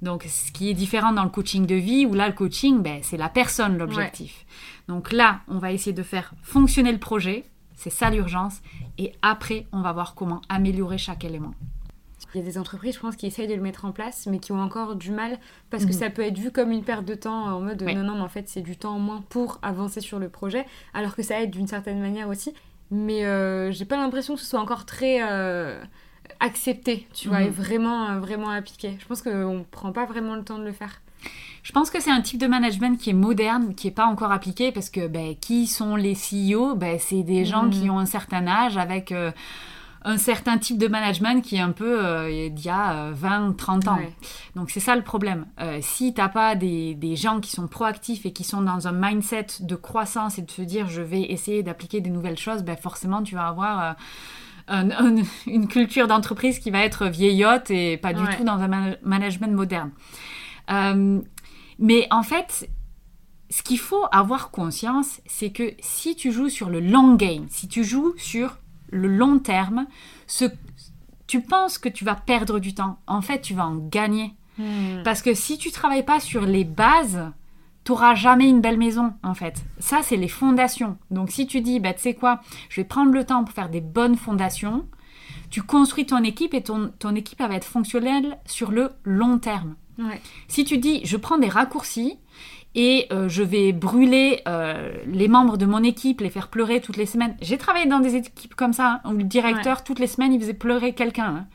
[0.03, 2.99] Donc ce qui est différent dans le coaching de vie, où là le coaching ben,
[3.03, 4.45] c'est la personne l'objectif.
[4.89, 7.45] Donc là on va essayer de faire fonctionner le projet,
[7.77, 8.61] c'est ça l'urgence.
[8.99, 11.55] Et après, on va voir comment améliorer chaque élément.
[12.35, 14.41] Il y a des entreprises, je pense, qui essayent de le mettre en place, mais
[14.41, 15.39] qui ont encore du mal
[15.71, 15.99] parce que mhm.
[15.99, 18.29] ça peut être vu comme une perte de temps en mode non, non, mais en
[18.29, 21.51] fait, c'est du temps en moins pour avancer sur le projet, alors que ça aide
[21.51, 22.53] d'une certaine manière aussi.
[22.91, 25.81] Mais euh, j'ai pas l'impression que ce soit encore très euh,
[26.41, 27.53] accepté, tu vois, et mhm.
[27.53, 28.97] vraiment, euh, vraiment appliqué.
[28.99, 31.03] Je pense qu'on prend pas vraiment le temps de le faire.
[31.65, 34.31] Je pense que c'est un type de management qui est moderne, qui n'est pas encore
[34.31, 37.91] appliqué, parce que ben, qui sont les CEO ben, C'est des gens qui mm.
[37.91, 39.33] ont un certain âge avec euh,
[40.03, 43.53] un certain type de management qui est un peu euh, d'il y a 20, euh,
[43.55, 43.99] 30 ans.
[44.57, 45.47] Donc c'est ça le problème.
[45.81, 48.93] si tu n'as pas des, des, gens qui sont proactifs et qui sont dans un
[48.93, 52.77] mindset de croissance et de se dire je vais essayer d'appliquer des nouvelles choses, ben,
[52.77, 53.97] forcément tu vas avoir...
[55.47, 59.91] une culture d'entreprise qui va être vieillotte et pas du tout dans un management moderne.
[61.79, 62.69] Mais en fait,
[63.51, 67.69] ce qu'il faut avoir conscience, c'est que si tu joues sur le long game, si
[67.69, 68.59] tu joues sur
[68.91, 69.87] le long terme,
[70.27, 70.47] ce,
[71.27, 72.99] tu penses que tu vas perdre du temps.
[73.07, 74.35] En fait, tu vas en gagner.
[74.59, 75.03] Hmm.
[75.05, 77.33] Parce que si tu travailles pas sur les bases,
[77.85, 79.63] t'auras jamais une belle maison en fait.
[79.79, 80.97] Ça, c'est les fondations.
[81.11, 83.69] Donc si tu dis, bah, tu sais quoi, je vais prendre le temps pour faire
[83.69, 84.87] des bonnes fondations,
[85.51, 89.39] tu construis ton équipe et ton, ton équipe elle va être fonctionnelle sur le long
[89.39, 89.77] terme.
[89.99, 90.21] Ouais.
[90.49, 92.19] Si tu dis, je prends des raccourcis
[92.75, 96.97] et euh, je vais brûler euh, les membres de mon équipe, les faire pleurer toutes
[96.97, 97.37] les semaines.
[97.41, 100.41] J'ai travaillé dans des équipes comme ça, hein, où le directeur, toutes les semaines, il
[100.41, 101.37] faisait pleurer quelqu'un.
[101.37, 101.47] hein.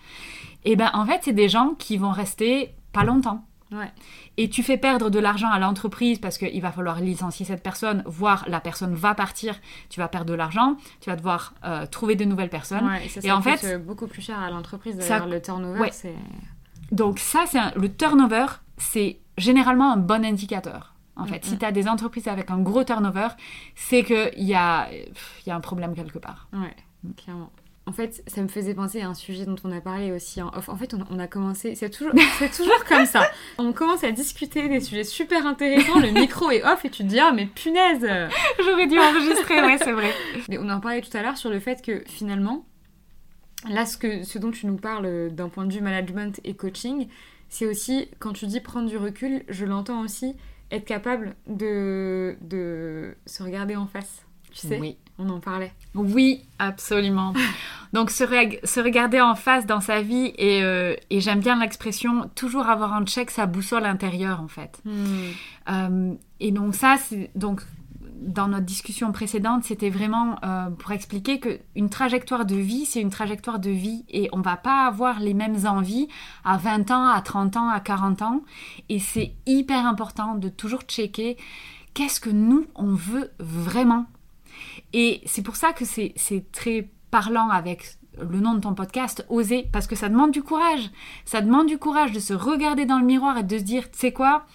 [0.65, 3.45] Et ben en fait, c'est des gens qui vont rester pas longtemps.
[3.71, 3.91] Ouais.
[4.38, 8.02] Et tu fais perdre de l'argent à l'entreprise parce qu'il va falloir licencier cette personne,
[8.08, 9.56] voire la personne va partir,
[9.89, 12.88] tu vas perdre de l'argent, tu vas devoir euh, trouver de nouvelles personnes.
[12.88, 14.97] Ouais, et ça, Et ça en fait- beaucoup plus cher à l'entreprise.
[14.99, 16.15] Ça- D'ailleurs, le turnover, c'est.
[16.91, 18.45] Donc ça, c'est un- le turnover,
[18.78, 20.95] c'est généralement un bon indicateur.
[21.15, 23.28] En fait, Mm, si tu as des entreprises avec un gros turnover,
[23.75, 26.47] c'est qu'il y a, pff, y a un problème quelque part.
[26.54, 26.73] Ouais,
[27.17, 27.52] clairement.
[27.86, 30.49] En fait, ça me faisait penser à un sujet dont on a parlé aussi en
[30.56, 30.69] off.
[30.69, 33.30] En fait, on, on a commencé, c'est toujours, c'est toujours comme ça.
[33.58, 37.08] On commence à discuter des sujets super intéressants, le micro est off et tu te
[37.10, 38.02] dis, ah mais punaise
[38.63, 40.13] J'aurais dû enregistrer, ouais, c'est vrai.
[40.49, 42.65] Mais on en parlait tout à l'heure sur le fait que finalement,
[43.67, 46.53] là, ce, que, ce dont tu nous parles euh, d'un point de vue management et
[46.53, 47.07] coaching,
[47.49, 50.35] c'est aussi, quand tu dis prendre du recul, je l'entends aussi,
[50.71, 54.23] être capable de, de se regarder en face.
[54.51, 54.97] Tu sais, Oui.
[55.19, 55.71] on en parlait.
[55.95, 57.33] Oui, absolument.
[57.93, 61.59] Donc se, reg- se regarder en face dans sa vie et, euh, et j'aime bien
[61.59, 64.81] l'expression toujours avoir en check sa boussole intérieure en fait.
[65.69, 67.61] Euh, et donc ça, c'est donc
[68.19, 73.01] dans notre discussion précédente, c'était vraiment euh, pour expliquer que une trajectoire de vie, c'est
[73.01, 76.08] une trajectoire de vie et on va pas avoir les mêmes envies
[76.43, 78.41] à 20 ans, à 30 ans, à 40 ans.
[78.89, 81.38] Et c'est hyper important de toujours checker
[81.93, 84.05] qu'est-ce que nous, on veut vraiment.
[84.93, 86.13] Et c'est pour ça que c'est
[86.51, 90.91] très parlant avec le nom de ton podcast, oser, parce que ça demande du courage.
[91.25, 93.99] Ça demande du courage de se regarder dans le miroir et de se dire, tu
[93.99, 94.45] sais quoi,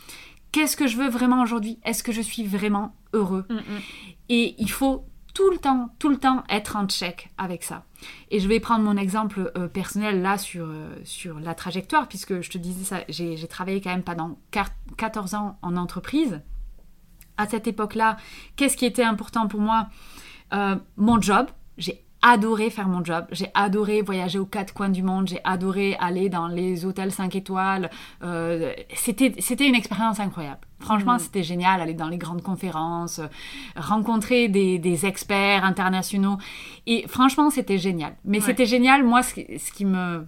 [0.53, 1.79] qu'est-ce que je veux vraiment aujourd'hui?
[1.85, 3.47] Est-ce que je suis vraiment heureux
[4.29, 7.85] Et il faut tout le temps, tout le temps être en check avec ça.
[8.31, 12.41] Et je vais prendre mon exemple euh, personnel là sur, euh, sur la trajectoire, puisque
[12.41, 16.41] je te disais ça, j'ai travaillé quand même pendant quar- 14 ans en entreprise.
[17.37, 18.17] À cette époque-là,
[18.55, 19.89] qu'est-ce qui était important pour moi?
[20.53, 21.49] Euh, Mon job.
[21.79, 23.27] J'ai adoré faire mon job.
[23.33, 25.29] J'ai adoré voyager aux quatre coins du monde.
[25.29, 27.91] J'ai adoré aller dans les hôtels 5 étoiles.
[28.23, 30.61] Euh, c'était c'était une expérience incroyable.
[30.81, 31.19] Franchement, Mhm.
[31.19, 31.81] c'était génial.
[31.83, 33.27] Aller dans les grandes conférences, euh,
[33.77, 36.39] rencontrer des, des experts internationaux.
[36.87, 38.15] Et franchement, c'était génial.
[38.25, 38.45] Mais Ouais.
[38.47, 39.05] c'était génial.
[39.05, 39.35] Moi, ce
[39.73, 40.27] qui me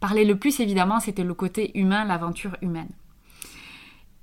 [0.00, 2.88] parlait le plus, évidemment, c'était le côté humain, l'aventure humaine.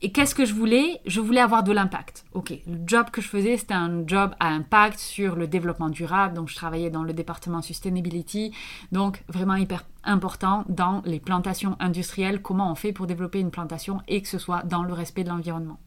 [0.04, 1.00] Et qu'est-ce que je voulais?
[1.06, 2.26] Je voulais avoir de l'impact.
[2.34, 6.36] Ok, le job que je faisais, c'était un job à impact sur le développement durable.
[6.36, 8.54] Donc, je travaillais dans le département sustainability.
[8.92, 12.42] Donc, vraiment hyper important dans les plantations industrielles.
[12.42, 15.30] Comment on fait pour développer une plantation et que ce soit dans le respect de
[15.30, 15.80] l'environnement.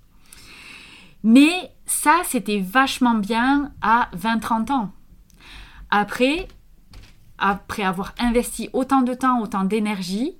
[1.22, 4.92] Mais ça, c'était vachement bien à 20-30 ans.
[5.90, 6.48] Après,
[7.36, 10.38] après avoir investi autant de temps, autant d'énergie,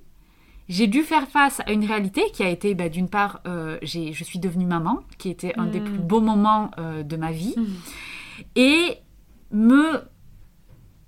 [0.69, 4.23] j'ai dû faire face à une réalité qui a été, bah, d'une part, euh, je
[4.23, 5.83] suis devenue maman, qui était un des Mm.
[5.85, 7.65] plus beaux moments euh, de ma vie, Mhm.
[8.55, 8.97] et
[9.51, 10.01] me,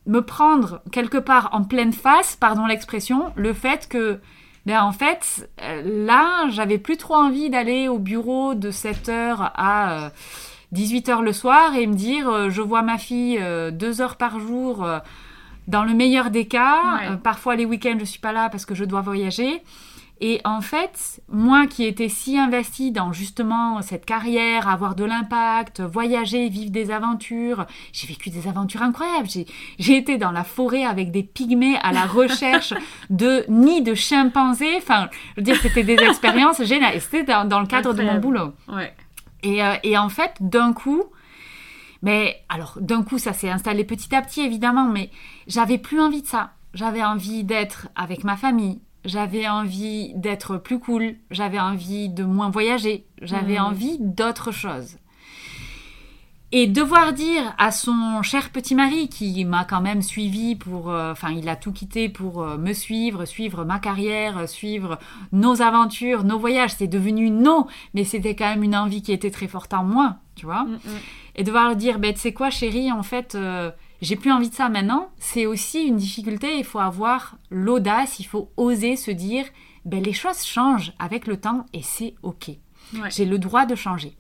[0.05, 4.19] me prendre quelque part en pleine face, pardon l'expression, le fait que,
[4.65, 10.05] ben, en fait, euh, là, j'avais plus trop envie d'aller au bureau de 7h à...
[10.05, 10.09] euh,
[10.71, 14.39] 18h le soir et me dire euh, je vois ma fille euh, deux heures par
[14.39, 14.99] jour euh,
[15.69, 17.11] dans le meilleur des cas Ouais.
[17.11, 19.61] Euh, parfois les week-ends je suis pas là parce que je dois voyager.
[20.21, 25.79] Et en fait moi qui étais si investie dans justement cette carrière avoir de l'impact
[25.79, 29.29] voyager vivre des aventures j'ai vécu des aventures incroyables.
[29.77, 32.73] J'ai été dans la forêt avec des pygmées à la recherche
[33.09, 34.75] de nids de chimpanzés.
[34.77, 36.95] Enfin je veux dire c'était des expériences géniales.
[36.95, 38.53] Et c'était dans, dans le cadre de mon boulot.
[38.67, 38.93] Ouais.
[39.43, 41.03] et, euh, et en fait, d'un coup,
[42.01, 45.09] mais alors d'un coup, ça s'est installé petit à petit, évidemment, mais
[45.47, 46.51] j'avais plus envie de ça.
[46.73, 48.79] J'avais envie d'être avec ma famille.
[49.05, 51.15] J'avais envie d'être plus cool.
[51.31, 53.05] J'avais envie de moins voyager.
[53.21, 53.65] J'avais Mhm.
[53.65, 54.97] envie d'autre chose.
[56.51, 60.89] Et devoir dire à son cher petit mari, qui m'a quand même suivi pour...
[60.91, 64.97] euh, Enfin, il a tout quitté pour euh, me suivre, suivre ma carrière, suivre
[65.31, 66.71] nos aventures, nos voyages.
[66.75, 70.15] C'est devenu non, mais c'était quand même une envie qui était très forte en moi,
[70.33, 70.63] tu vois.
[70.63, 70.79] Mm, mm.
[71.39, 73.71] Et devoir leur dire, ben, tu sais quoi, chérie, en fait, euh,
[74.01, 76.57] j'ai plus envie de ça maintenant, c'est aussi une difficulté.
[76.57, 79.45] Il faut avoir l'audace, il faut oser se dire,
[79.85, 82.49] ben, les choses changent avec le temps et c'est OK.
[82.93, 83.09] Ouais.
[83.09, 84.17] J'ai le droit de changer.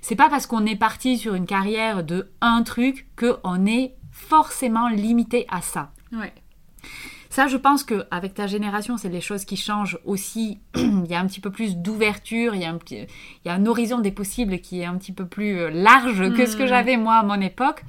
[0.00, 4.88] C'est pas parce qu'on est parti sur une carrière de un truc qu'on est forcément
[4.88, 5.90] limité à ça.
[6.12, 6.32] Ouais.
[7.32, 10.58] Ça, je pense que avec ta génération, c'est les choses qui changent aussi.
[10.76, 13.06] il y a un petit peu plus d'ouverture, il, y a un petit-
[13.44, 16.34] il y a un horizon des possibles qui est un petit peu plus euh, large
[16.34, 16.66] que ce que Mm.
[16.66, 17.84] j'avais moi à mon époque.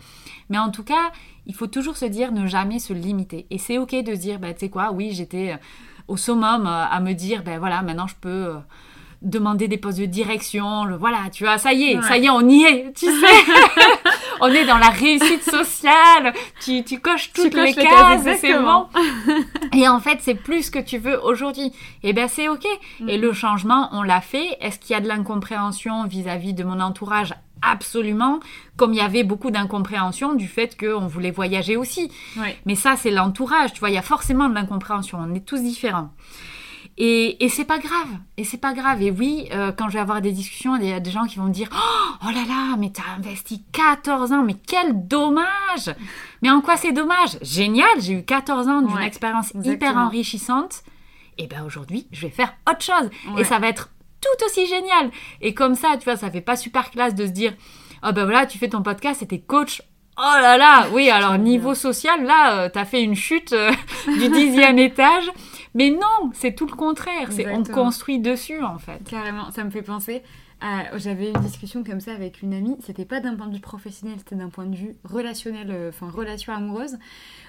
[0.49, 1.11] Mais en tout cas,
[1.47, 3.47] il faut toujours se dire ne jamais se limiter.
[3.49, 5.57] Et c'est ok de se dire, bah, tu sais quoi, oui, j'étais euh,
[6.07, 8.53] au summum euh, à me dire, ben voilà, maintenant je peux
[9.23, 10.83] demander des postes de direction.
[10.85, 12.01] le- voilà, tu vois, ça y est, Ouais.
[12.03, 13.11] ça y est, on y est, tu sais.
[14.41, 16.33] on est dans la réussite sociale.
[16.61, 18.87] Tu, tu coches toutes coches les les cases, c'est bon.
[19.73, 21.71] Et en fait, c'est plus ce que tu veux aujourd'hui.
[22.03, 22.65] Et ben c'est ok.
[23.07, 24.57] Et le changement, on l'a fait.
[24.59, 27.33] Est-ce qu'il y a de l'incompréhension vis-à-vis de mon entourage?
[27.61, 28.39] Absolument.
[28.75, 32.11] Comme il y avait beaucoup d'incompréhension du fait qu'on voulait voyager aussi.
[32.37, 32.57] Ouais.
[32.65, 33.73] Mais ça, c'est l'entourage.
[33.73, 35.19] Tu vois, il y a forcément de l'incompréhension.
[35.21, 36.09] On est tous différents.
[37.03, 38.09] Et, et c'est pas grave.
[38.37, 39.01] Et c'est pas grave.
[39.01, 41.39] Et oui, euh, quand je vais avoir des discussions, il y a des gens qui
[41.39, 45.95] vont me dire Oh, oh là là, mais t'as investi 14 ans, mais quel dommage
[46.43, 47.39] Mais en quoi c'est dommage?
[47.41, 50.83] Génial, j'ai eu 14 ans d'une Ouais, expérience hyper enrichissante.
[51.39, 53.09] Et ben aujourd'hui, je vais faire autre chose.
[53.33, 53.41] Ouais.
[53.41, 53.89] Et ça va être
[54.21, 55.09] tout aussi génial.
[55.41, 57.53] Et comme ça, tu vois, ça fait pas super classe de se dire
[58.03, 59.81] Oh ben voilà, tu fais ton podcast et t'es coach.
[60.19, 63.71] Oh là là, oui, alors niveau social, là, euh, t'as fait une chute euh,
[64.07, 65.31] du dixième étage.
[65.73, 67.31] Mais non, c'est tout le contraire.
[67.31, 68.99] C'est on construit dessus, en fait.
[69.09, 70.21] Carrément, ça me fait penser
[70.59, 70.97] à...
[70.97, 74.15] J'avais une discussion comme ça avec une amie, c'était pas d'un point de vue professionnel,
[74.19, 76.97] c'était d'un point de vue relationnel, euh, enfin relation amoureuse,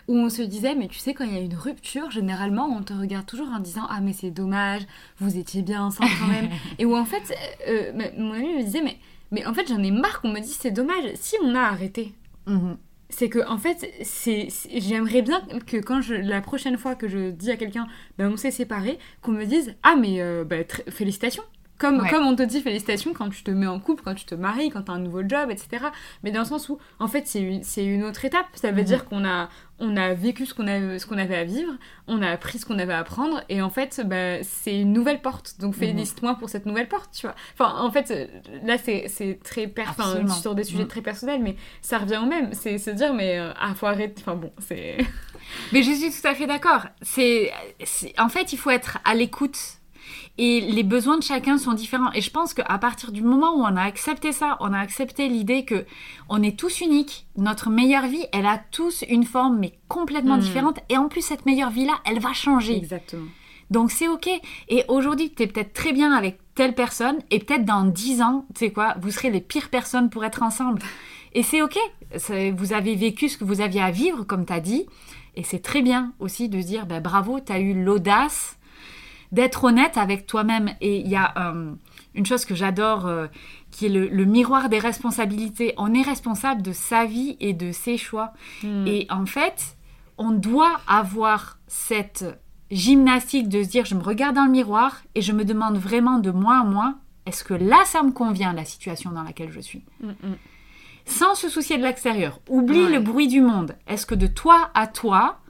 [0.09, 2.83] où on se disait, mais tu sais, quand il y a une rupture, généralement, on
[2.83, 4.83] te regarde toujours en disant, ah mais c'est dommage,
[5.19, 6.49] vous étiez bien ensemble quand même.
[6.79, 7.35] Et où en fait,
[7.69, 8.99] euh, euh, mon amie me disait, mais,
[9.31, 12.15] mais en fait, j'en ai marre qu'on me dise, c'est dommage, si on a arrêté.
[12.47, 12.77] Mhm.
[13.15, 17.31] C'est que en fait, c'est j'aimerais bien que quand je la prochaine fois que je
[17.31, 17.87] dis à quelqu'un,
[18.19, 21.45] ben on s'est séparés, qu'on me dise ah mais euh, bah, tr- félicitations.
[21.83, 22.09] Comme, Ouais.
[22.11, 24.71] comme on te dit félicitations quand tu te mets en couple, quand tu te maries,
[24.71, 25.87] quand tu as un nouveau job, etc.
[26.23, 28.47] Mais dans le sens où, en fait, c'est une, une autre étape.
[28.55, 28.87] Ça veut Mhm.
[28.87, 29.49] dire qu'on a,
[29.81, 30.63] on a vécu ce qu'on
[31.09, 31.73] qu'on avait à vivre,
[32.07, 35.21] on a appris ce qu'on avait à apprendre, et en fait, bah, c'est une nouvelle
[35.21, 35.57] porte.
[35.59, 37.35] Donc félicite-moi pour cette nouvelle porte, tu vois.
[37.59, 38.27] Enfin, en fait, euh,
[38.65, 39.73] là, c'est très...
[39.89, 40.89] Enfin, sur des sujets Mhm.
[40.89, 42.51] très personnels, mais ça revient au même.
[42.53, 44.23] C'est se dire, mais euh, ah, faut arrêter.
[44.25, 44.99] Enfin bon, c'est...
[45.73, 46.87] Mais je suis tout à fait d'accord.
[47.03, 47.51] C'est-
[48.19, 49.59] en fait, il faut être à l'écoute.
[50.39, 52.13] Et les besoins de chacun sont différents.
[52.13, 55.29] Et je pense qu'à partir du moment où on a accepté ça, on a accepté
[55.29, 55.85] l'idée que
[56.29, 57.27] on est tous uniques.
[57.37, 60.41] Notre meilleure vie, elle a tous une forme, mais complètement Mm.
[60.41, 60.79] différente.
[60.89, 62.77] Et en plus, cette meilleure vie-là, elle va changer.
[62.77, 63.27] Exactement.
[63.71, 64.29] Donc c'est ok.
[64.69, 68.45] Et aujourd'hui, tu es peut-être très bien avec telle personne, et peut-être dans 10 ans,
[68.55, 70.83] tu sais quoi, vous serez les pires personnes pour être ensemble.
[71.33, 71.79] Et c'est ok.
[72.55, 74.85] Vous avez vécu ce que vous aviez à vivre, comme tu as dit.
[75.35, 78.59] Et c'est très bien aussi de se dire, ben, bravo, tu as eu l'audace
[79.33, 80.71] d'être honnête avec toi-même.
[80.81, 81.73] Et il y a euh,
[82.15, 83.27] une chose que j'adore, euh,
[83.71, 85.75] qui est le, le miroir des responsabilités.
[85.79, 88.33] On est responsable de sa vie et de ses choix.
[88.63, 88.87] Mm.
[88.87, 89.77] Et en fait,
[90.19, 92.25] on doit avoir cette
[92.71, 96.19] gymnastique de se dire je me regarde dans le miroir et je me demande vraiment
[96.19, 96.95] de moi à moi,
[97.27, 99.85] est-ce que là ça me convient la situation dans laquelle je suis?
[100.01, 100.37] Mm, mm.
[101.05, 102.41] Sans se soucier de l'extérieur.
[102.49, 102.93] Oublie Ouais.
[102.93, 103.77] le bruit du monde.
[103.89, 105.41] Est-ce que de toi à toi,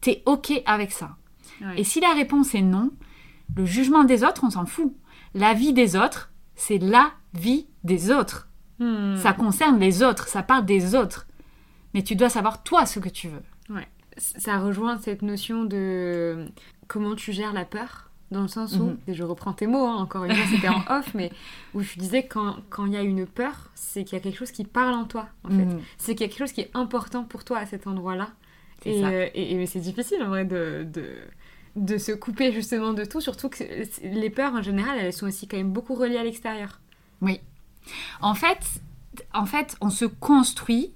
[0.00, 1.16] t'es OK avec ça?
[1.60, 1.80] Ouais.
[1.80, 2.90] Et si la réponse est non,
[3.56, 4.92] le jugement des autres, on s'en fout.
[5.34, 8.48] La vie des autres, c'est la vie des autres.
[8.78, 9.16] Mm.
[9.16, 11.26] Ça concerne les autres, ça parle des autres.
[11.94, 13.42] Mais tu dois savoir toi ce que tu veux.
[14.16, 16.46] ça rejoint cette notion de
[16.88, 18.98] comment tu gères la peur, dans le sens où, Mhm.
[19.08, 21.30] et je reprends tes mots, hein, encore une fois c'était en off, mais
[21.74, 24.36] où je disais quand quand il y a une peur, c'est qu'il y a quelque
[24.36, 25.64] chose qui parle en toi, en fait.
[25.64, 25.80] Mhm.
[25.96, 28.28] C'est qu'il y a quelque chose qui est important pour toi à cet endroit-là.
[28.84, 31.04] Et, euh, et, et c'est difficile en vrai de, de,
[31.76, 33.64] de se couper justement de tout, surtout que
[34.02, 36.80] les peurs en général, elles sont aussi quand même beaucoup reliées à l'extérieur.
[37.20, 37.40] Oui.
[38.20, 38.58] En fait,
[39.32, 40.92] en fait, on se construit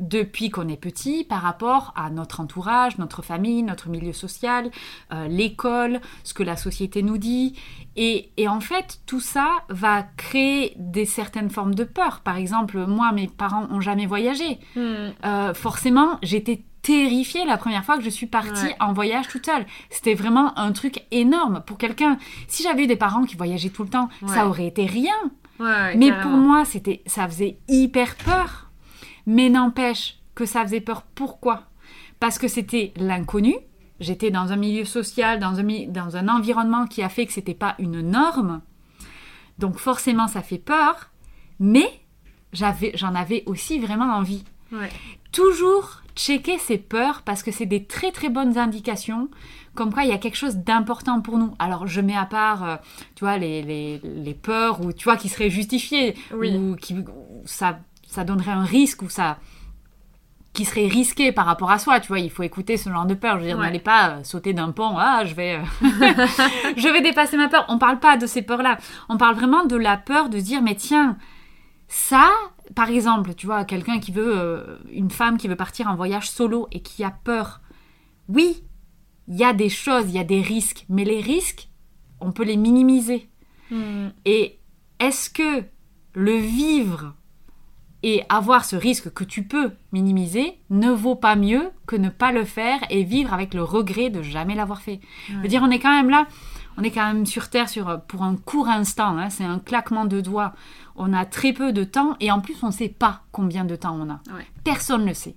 [0.00, 4.70] depuis qu'on est petit par rapport à notre entourage, notre famille, notre milieu social,
[5.12, 7.54] euh, l'école, ce que la société nous dit.
[7.96, 12.20] Et, et en fait, tout ça va créer des certaines formes de peur.
[12.20, 14.58] Par exemple, moi, mes parents ont jamais voyagé.
[14.76, 18.76] Euh, forcément, j'étais terrifiée la première fois que je suis partie Ouais.
[18.80, 19.66] en voyage toute seule.
[19.90, 22.16] C'était vraiment un truc énorme pour quelqu'un.
[22.48, 24.28] Si j'avais eu des parents qui voyageaient tout le temps, Ouais.
[24.34, 25.12] ça aurait été rien.
[25.58, 26.22] Ouais, Mais carrément.
[26.30, 28.69] pour moi, c'était, ça faisait hyper peur.
[29.32, 31.02] Mais n'empêche que ça faisait peur.
[31.14, 31.62] Pourquoi?
[32.18, 33.54] Parce que c'était l'inconnu.
[34.00, 37.54] J'étais dans un milieu social, dans un, dans un environnement qui a fait que c'était
[37.54, 38.60] pas une norme.
[39.58, 41.10] Donc forcément, ça fait peur.
[41.60, 41.88] Mais
[42.52, 44.44] j'avais, j'en avais aussi vraiment envie.
[44.72, 44.88] Ouais.
[45.30, 49.28] Toujours checker ses peurs parce que c'est des très très bonnes indications
[49.76, 51.54] comme quoi il y a quelque chose d'important pour nous.
[51.60, 52.76] Alors je mets à part, euh,
[53.14, 56.56] tu vois, les, les, les peurs ou tu vois qui seraient justifiées Oui.
[56.56, 56.96] ou qui
[57.44, 57.78] ça
[58.10, 59.38] ça donnerait un risque ou ça
[60.52, 63.14] qui serait risqué par rapport à soi, tu vois, il faut écouter ce genre de
[63.14, 63.36] peur.
[63.36, 63.66] Je veux dire, Ouais.
[63.66, 65.62] n'allez pas euh, sauter d'un pont, ah, je vais, euh,
[66.76, 67.64] je vais dépasser ma peur.
[67.68, 68.78] On parle pas de ces peurs-là.
[69.08, 71.16] On parle vraiment de la peur de se dire, mais tiens,
[71.86, 72.28] ça,
[72.74, 76.28] par exemple, tu vois, quelqu'un qui veut, euh, une femme qui veut partir en voyage
[76.28, 77.60] solo et qui a peur.
[78.28, 78.64] Oui,
[79.28, 81.68] il y a des choses, il y a des risques, mais les risques,
[82.20, 83.28] on peut les minimiser.
[83.70, 84.08] Hmm.
[84.24, 84.58] Et
[84.98, 85.62] est-ce que
[86.14, 87.14] le vivre
[88.02, 92.32] et avoir ce risque que tu peux minimiser ne vaut pas mieux que ne pas
[92.32, 95.70] le faire et vivre avec le regret de jamais l'avoir fait Je veux dire, on
[95.70, 96.26] est quand même là,
[96.78, 100.06] on est quand même sur Terre sur, pour un court instant, hein, c'est un claquement
[100.06, 100.54] de doigts.
[100.96, 103.76] On a très peu de temps et en plus on ne sait pas combien de
[103.76, 104.20] temps on a.
[104.34, 104.46] Ouais.
[104.64, 105.34] Personne ne le sait.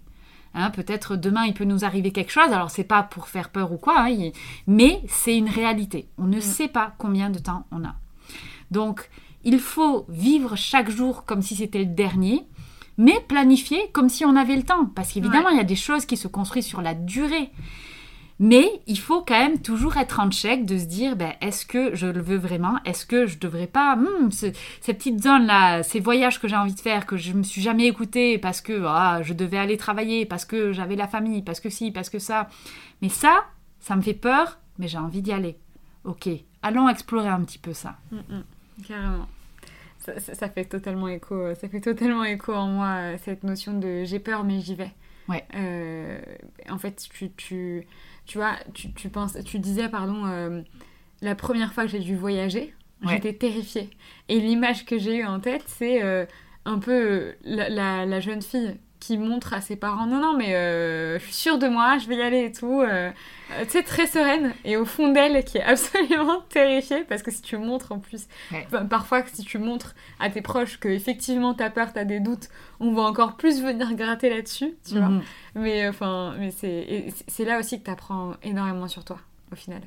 [0.55, 3.72] Hein, Peut-être demain il peut nous arriver quelque chose, alors c'est pas pour faire peur
[3.74, 4.32] ou quoi, hein, il-
[4.68, 6.07] mais c'est une réalité.
[6.18, 7.95] On ne sait pas combien de temps on a.
[8.72, 9.09] Donc
[9.43, 12.43] il faut vivre chaque jour comme si c'était le dernier,
[12.97, 14.85] mais planifier comme si on avait le temps.
[14.95, 17.49] Parce qu'évidemment, il y a des choses qui se construisent sur la durée.
[18.39, 21.95] Mais il faut quand même toujours être en check de se dire, ben, est-ce que
[21.95, 22.77] je le veux vraiment?
[22.83, 23.95] Est-ce que je devrais pas?
[23.95, 27.43] Hmm, ce- Ces petites zones-là, ces voyages que j'ai envie de faire, que je me
[27.43, 31.43] suis jamais écoutée parce que ah, je devais aller travailler, parce que j'avais la famille,
[31.43, 32.49] parce que si, parce que ça.
[33.01, 33.45] Mais ça,
[33.79, 35.55] ça me fait peur, mais j'ai envie d'y aller.
[36.03, 36.27] Ok,
[36.63, 37.97] allons explorer un petit peu ça.
[38.11, 38.43] Mm, mm,
[38.87, 39.27] Carrément.
[40.06, 43.43] Ça, ça- ça fait totalement écho, euh, ça fait totalement écho en moi euh, cette
[43.43, 44.91] notion de j'ai peur mais j'y vais.
[45.30, 45.45] Ouais.
[45.56, 46.20] Euh,
[46.70, 47.88] en fait, tu, tu,
[48.26, 50.62] tu vois, tu, tu penses, tu disais pardon, euh,
[51.22, 52.74] la première fois que j'ai dû voyager,
[53.06, 53.14] Ouais.
[53.14, 53.89] j'étais terrifiée.
[54.30, 56.26] Et l'image que j'ai eue en tête, c'est euh,
[56.66, 58.76] un peu la, la- la jeune fille
[59.06, 62.08] qui montre à ses parents non non mais euh, je suis sûre de moi, je
[62.08, 62.82] vais y aller et tout.
[62.82, 63.12] euh,
[63.51, 67.30] euh, tu sais très sereine et au fond d'elle qui est absolument terrifiée parce que
[67.32, 68.66] si tu montres en plus Ouais.
[68.89, 72.47] Parfois si tu montres à tes proches que effectivement t'as peur, t'as des doutes,
[72.80, 75.10] on va encore plus venir gratter là-dessus, tu vois.
[75.10, 75.22] Mhm.
[75.56, 79.20] Mais enfin, mais c'est c'est- là aussi que t'apprends énormément sur toi
[79.51, 79.82] au final.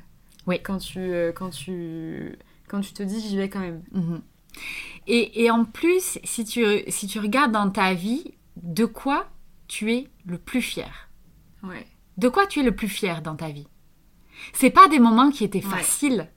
[0.45, 0.59] Oui.
[0.63, 2.37] Quand tu euh, quand tu
[2.67, 3.81] quand tu te dis j'y vais quand même.
[3.93, 4.21] Mhm.
[5.07, 8.23] Et, et en plus, si tu, si tu regardes dans ta vie,
[8.63, 9.27] de quoi
[9.67, 11.09] tu es le plus fier
[11.63, 11.85] Ouais.
[12.17, 13.67] De quoi tu es le plus fier dans ta vie?
[14.53, 15.77] C'est pas des moments qui étaient Ouais.
[15.77, 16.31] faciles.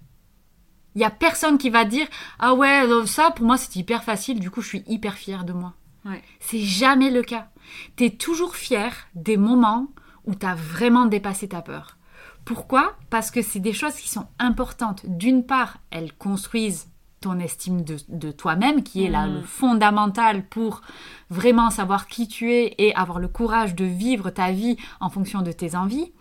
[0.94, 2.08] Il y a personne qui va dire
[2.38, 5.44] ah ouais euh, ça pour moi c'était hyper facile du coup je suis hyper fière
[5.44, 5.74] de moi.
[6.04, 6.22] Ouais.
[6.40, 7.50] C'est jamais le cas.
[7.96, 9.88] Tu es toujours fier des moments
[10.24, 11.96] où tu as vraiment dépassé ta peur.
[12.44, 12.96] Pourquoi?
[13.10, 15.02] Parce que c'est des choses qui sont importantes.
[15.06, 16.89] D'une part, elles construisent
[17.20, 19.34] ton estime de, de toi-même, qui est là Mhm.
[19.34, 20.80] le fondamental pour
[21.28, 25.42] vraiment savoir qui tu es et avoir le courage de vivre ta vie en fonction
[25.42, 26.12] de tes envies.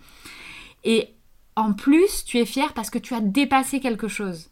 [0.84, 1.14] Et
[1.56, 4.50] en plus, tu es fier parce que tu as dépassé quelque chose.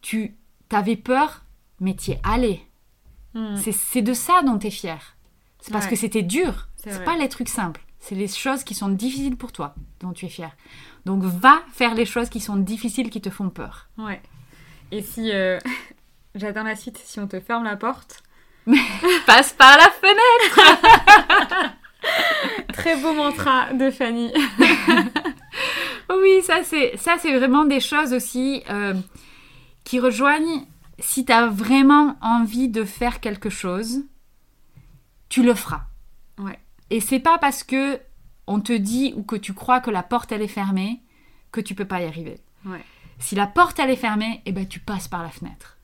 [0.00, 0.34] Tu
[0.70, 1.42] avais peur,
[1.78, 2.62] mais tu y es allé.
[3.34, 3.56] Mm.
[3.56, 5.16] C'est- C'est de ça dont tu es fier.
[5.60, 5.90] C'est parce Ouais.
[5.90, 6.68] que c'était dur.
[6.76, 7.82] C'est pas les trucs simples.
[7.98, 10.56] C'est les choses qui sont difficiles pour toi dont tu es fier.
[11.04, 13.88] Donc va faire les choses qui sont difficiles, qui te font peur.
[13.98, 14.22] Ouais.
[14.92, 15.58] Et si euh,
[16.34, 18.22] j'attends la suite, si on te ferme la porte,
[19.26, 21.76] Passe par la fenêtre
[22.72, 24.32] très beau mantra de Fanny.
[26.10, 28.94] Oui, ça c'est ça c'est vraiment des choses aussi euh,
[29.84, 30.66] qui rejoignent
[30.98, 34.04] si tu as vraiment envie de faire quelque chose,
[35.28, 35.82] tu le feras.
[36.38, 36.58] Ouais.
[36.90, 37.98] Et c'est pas parce que
[38.46, 41.00] on te dit ou que tu crois que la porte elle est fermée
[41.52, 42.40] que tu peux pas y arriver.
[42.64, 42.84] Ouais.
[43.20, 45.76] Si la porte elle est fermée, eh ben tu passes par la fenêtre.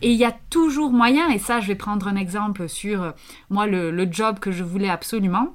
[0.00, 3.10] Et il y a toujours moyen, et ça je vais prendre un exemple sur euh,
[3.50, 5.54] moi le, job que je voulais absolument.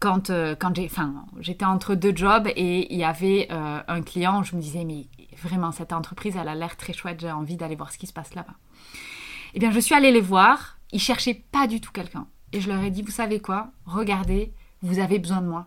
[0.00, 4.00] Quand, euh, quand j'ai, enfin, j'étais entre deux jobs et il y avait euh, un
[4.02, 5.06] client, je me disais mais
[5.42, 8.12] vraiment cette entreprise elle a l'air très chouette, j'ai envie d'aller voir ce qui se
[8.12, 8.54] passe là-bas.
[9.54, 12.28] Eh bien je suis allée les voir, ils cherchaient pas du tout quelqu'un.
[12.52, 15.66] Et je leur ai dit vous savez quoi, regardez, vous avez besoin de moi.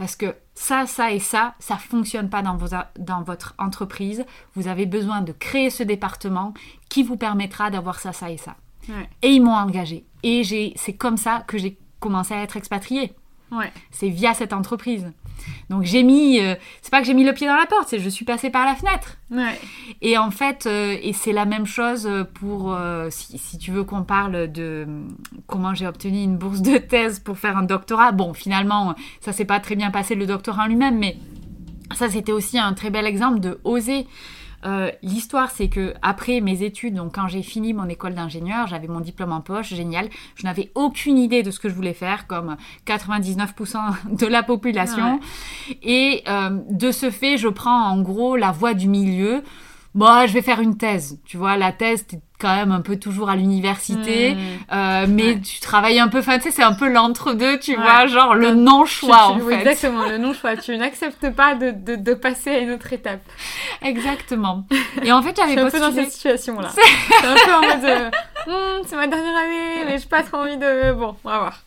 [0.00, 4.24] Parce que ça, ça et ça, ça fonctionne pas dans, vos, dans votre entreprise.
[4.54, 6.54] Vous avez besoin de créer ce département
[6.88, 8.56] qui vous permettra d'avoir ça, ça et ça.
[8.88, 9.10] Ouais.
[9.20, 10.06] Et ils m'ont engagé.
[10.22, 13.14] Et c'est comme ça que j'ai commencé à être expatriée.
[13.52, 13.72] Ouais.
[13.90, 15.10] C'est via cette entreprise.
[15.70, 17.98] Donc j'ai mis, euh, c'est pas que j'ai mis le pied dans la porte, c'est
[17.98, 19.16] je suis passée par la fenêtre.
[19.30, 19.58] Ouais.
[20.02, 23.84] Et en fait, euh, et c'est la même chose pour, euh, si, si tu veux
[23.84, 24.86] qu'on parle de
[25.46, 28.12] comment j'ai obtenu une bourse de thèse pour faire un doctorat.
[28.12, 31.16] Bon, finalement, ça s'est pas très bien passé le doctorat en lui-même, mais
[31.94, 34.06] ça c'était aussi un très bel exemple de oser.
[34.64, 38.88] Euh, L'histoire, c'est que après mes études, donc quand j'ai fini mon école d'ingénieur, j'avais
[38.88, 40.08] mon diplôme en poche, génial.
[40.36, 42.56] Je n'avais aucune idée de ce que je voulais faire, comme
[42.86, 45.20] 99% de la population.
[45.82, 49.42] Et euh, de ce fait, je prends en gros la voie du milieu
[49.94, 51.18] bon, je vais faire une thèse.
[51.24, 54.38] Tu vois, la thèse, t'es quand même un peu toujours à l'université, Hmm.
[54.72, 55.40] euh, mais Ouais.
[55.40, 57.76] tu travailles un peu, enfin, tu sais, c'est un peu l'entre-deux, tu Ouais.
[57.82, 59.60] vois, genre le non-choix, en oui, fait.
[59.60, 60.56] Exactement, le non-choix.
[60.56, 63.20] Tu n'acceptes pas de, de, de passer à une autre étape.
[63.82, 64.64] Exactement.
[65.02, 66.04] Et en fait, Je j'avais suis un peu dans postulé.
[66.04, 66.70] cette situation-là.
[67.20, 68.10] C'est un peu en mode, euh,
[68.46, 70.94] Hmm, c'est ma dernière année, mais j'ai pas trop envie de...
[70.94, 71.60] Bon, on va voir.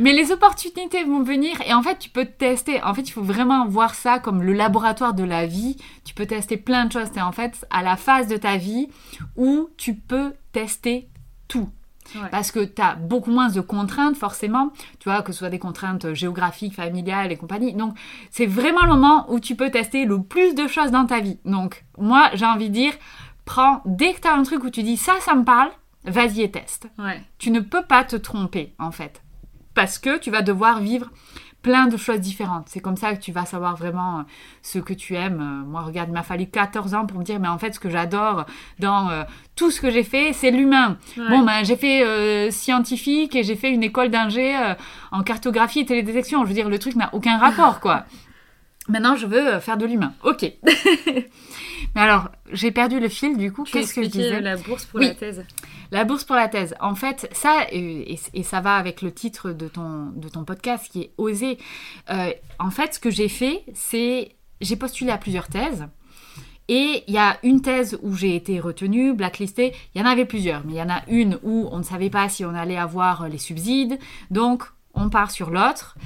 [0.00, 2.82] Mais les opportunités vont venir et en fait, tu peux tester.
[2.82, 5.76] En fait, il faut vraiment voir ça comme le laboratoire de la vie.
[6.04, 7.08] Tu peux tester plein de choses.
[7.12, 8.88] C'est en fait à la phase de ta vie
[9.36, 11.08] où tu peux tester
[11.48, 11.68] tout.
[12.16, 12.28] Ouais.
[12.30, 14.72] Parce que tu as beaucoup moins de contraintes, forcément.
[14.98, 17.72] Tu vois, que ce soit des contraintes géographiques, familiales et compagnie.
[17.74, 17.94] Donc,
[18.30, 21.38] c'est vraiment le moment où tu peux tester le plus de choses dans ta vie.
[21.44, 22.94] Donc, moi, j'ai envie de dire,
[23.44, 25.70] prends, dès que tu as un truc où tu dis ça, ça me parle,
[26.04, 27.20] vas-y et teste Ouais.
[27.38, 29.22] tu ne peux pas te tromper en fait.
[29.74, 31.10] Parce que tu vas devoir vivre
[31.62, 32.68] plein de choses différentes.
[32.68, 34.22] C'est comme ça que tu vas savoir vraiment euh,
[34.62, 35.40] ce que tu aimes.
[35.40, 37.80] Euh, Moi, regarde, il m'a fallu 14 ans pour me dire, mais en fait, ce
[37.80, 38.46] que j'adore
[38.78, 39.24] dans euh,
[39.56, 40.96] tout ce que j'ai fait, c'est l'humain.
[41.18, 41.28] Ouais.
[41.28, 44.74] Bon, ben, j'ai fait euh, scientifique et j'ai fait une école d'ingé euh,
[45.12, 46.42] en cartographie et télédétection.
[46.44, 48.04] Je veux dire, le truc n'a aucun rapport, quoi.
[48.88, 50.14] Maintenant, je veux faire de l'humain.
[50.24, 50.50] Ok.
[51.94, 53.64] mais alors, j'ai perdu le fil, du coup.
[53.64, 55.08] Qu'est-ce que je disais la bourse pour Oui.
[55.08, 55.44] la thèse.
[55.90, 56.74] la bourse pour la thèse.
[56.80, 60.44] En fait, ça, et, et- et ça va avec le titre de ton, de ton
[60.44, 61.58] podcast qui est Oser.
[62.10, 64.32] Euh, en fait, ce que j'ai fait, c'est.
[64.60, 65.86] J'ai postulé à plusieurs thèses.
[66.68, 69.74] Et il y a une thèse où j'ai été retenue, blacklistée.
[69.94, 72.10] Il y en avait plusieurs, mais il y en a une où on ne savait
[72.10, 73.98] pas si on allait avoir les subsides.
[74.30, 74.64] Donc,
[74.94, 75.96] on part sur l'autre.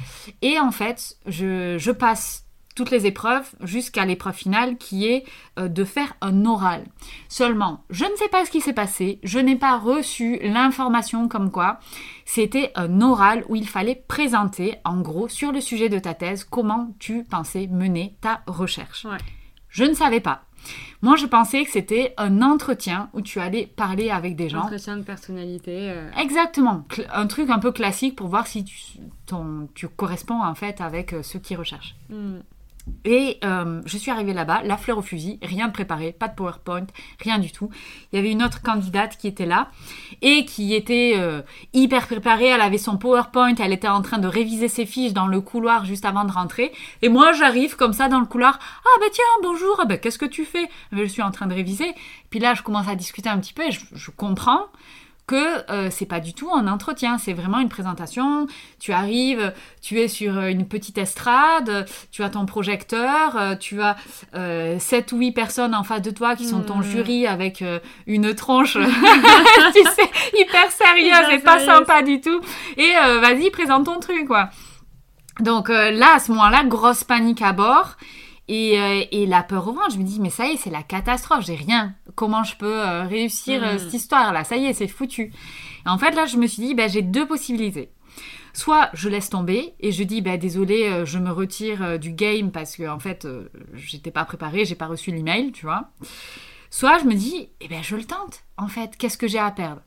[0.41, 2.44] Et en fait, je, je passe
[2.75, 5.25] toutes les épreuves jusqu'à l'épreuve finale qui est
[5.59, 6.85] euh, de faire un oral.
[7.29, 11.51] Seulement, je ne sais pas ce qui s'est passé, je n'ai pas reçu l'information comme
[11.51, 11.79] quoi
[12.25, 16.43] c'était un oral où il fallait présenter, en gros, sur le sujet de ta thèse,
[16.45, 19.05] comment tu pensais mener ta recherche.
[19.05, 19.19] Ouais.
[19.69, 20.43] Je ne savais pas.
[21.03, 24.63] Moi, je pensais que c'était un entretien où tu allais parler avec des gens.
[24.63, 25.91] Entretien de personnalité.
[25.91, 28.75] euh, Exactement, un truc un peu classique pour voir si tu,
[29.27, 31.95] ton- tu corresponds en fait avec euh, ceux qui recherchent.
[32.09, 32.39] hmm.
[33.07, 36.35] Et euh, je suis arrivée là-bas, la fleur au fusil, rien de préparé, pas de
[36.35, 36.87] PowerPoint,
[37.21, 37.71] rien du tout.
[38.13, 39.71] Il y avait une autre candidate qui était là
[40.21, 42.47] et qui était euh, hyper préparée.
[42.47, 45.85] Elle avait son PowerPoint, elle était en train de réviser ses fiches dans le couloir
[45.85, 46.73] juste avant de rentrer.
[47.03, 48.59] Et moi, j'arrive comme ça dans le couloir.
[48.85, 50.69] Ah ben tiens, bonjour, Ah ben, qu'est-ce que tu fais?
[50.93, 51.95] Je suis en train de réviser.
[52.31, 54.67] Puis là, je commence à discuter un petit peu et je comprends
[55.27, 58.47] que euh, c'est pas du tout un entretien, c'est vraiment une présentation.
[58.79, 63.81] Tu arrives, tu es sur euh, une petite estrade, tu as ton projecteur, euh, tu
[63.81, 63.97] as
[64.35, 66.83] euh, 7 ou 8 personnes en face de toi qui sont ton Mm.
[66.83, 68.75] jury avec euh, une tronche,
[69.75, 72.41] tu sais, hyper sérieuse et pas sympa du tout.
[72.77, 74.51] Et vas-y, présente ton truc, quoi.
[75.41, 77.97] Donc là, à ce moment-là, grosse panique à bord.
[78.49, 80.69] Et, euh, et la peur au ventre, je me dis, mais ça y est, c'est
[80.71, 81.95] la catastrophe, j'ai rien.
[82.15, 83.79] Comment je peux euh, réussir euh, Mm.
[83.79, 84.45] cette histoire-là?
[84.45, 85.33] Ça y est, c'est foutu.
[85.87, 87.91] Et en fait, là, je me suis dit, ben, j'ai deux possibilités.
[88.53, 92.77] Soit je laisse tomber et je dis, ben, désolé, je me retire du game parce
[92.77, 93.27] que, en fait,
[93.73, 95.91] j'étais pas préparée, j'ai pas reçu l'email, tu vois.
[96.71, 99.51] Soit je me dis, eh ben, je le tente, en fait, qu'est-ce que j'ai à
[99.51, 99.81] perdre?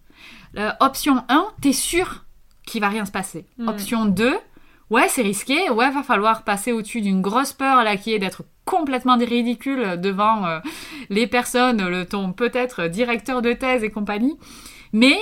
[0.82, 2.26] Option 1, t'es sûr
[2.66, 3.46] qu'il va rien se passer.
[3.58, 3.68] Mm.
[3.70, 4.38] Option 2,
[4.90, 8.44] ouais, c'est risqué, ouais, va falloir passer au-dessus d'une grosse peur là qui est d'être
[8.66, 10.60] complètement ridicule devant euh,
[11.10, 14.38] les personnes, le ton peut-être directeur de thèse et compagnie.
[14.94, 15.18] Mais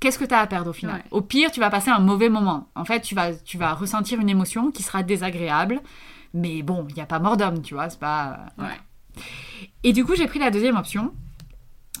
[0.00, 1.04] qu'est-ce que tu as à perdre au final Ouais.
[1.10, 2.68] Au pire, tu vas passer un mauvais moment.
[2.74, 5.80] En fait, tu vas, tu vas ressentir une émotion qui sera désagréable.
[6.34, 8.46] Mais bon, il n'y a pas mort d'homme, tu vois, c'est pas...
[8.56, 8.74] voilà.
[9.84, 11.12] Et du coup, j'ai pris la deuxième option.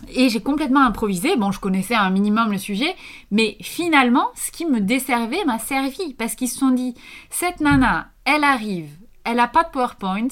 [0.08, 1.36] Et j'ai complètement improvisé.
[1.36, 2.94] Bon, je connaissais un minimum le sujet,
[3.30, 6.94] mais finalement, ce qui me desservait m'a servi parce qu'ils se sont dit
[7.30, 8.90] cette nana, elle arrive,
[9.24, 10.28] elle a pas de PowerPoint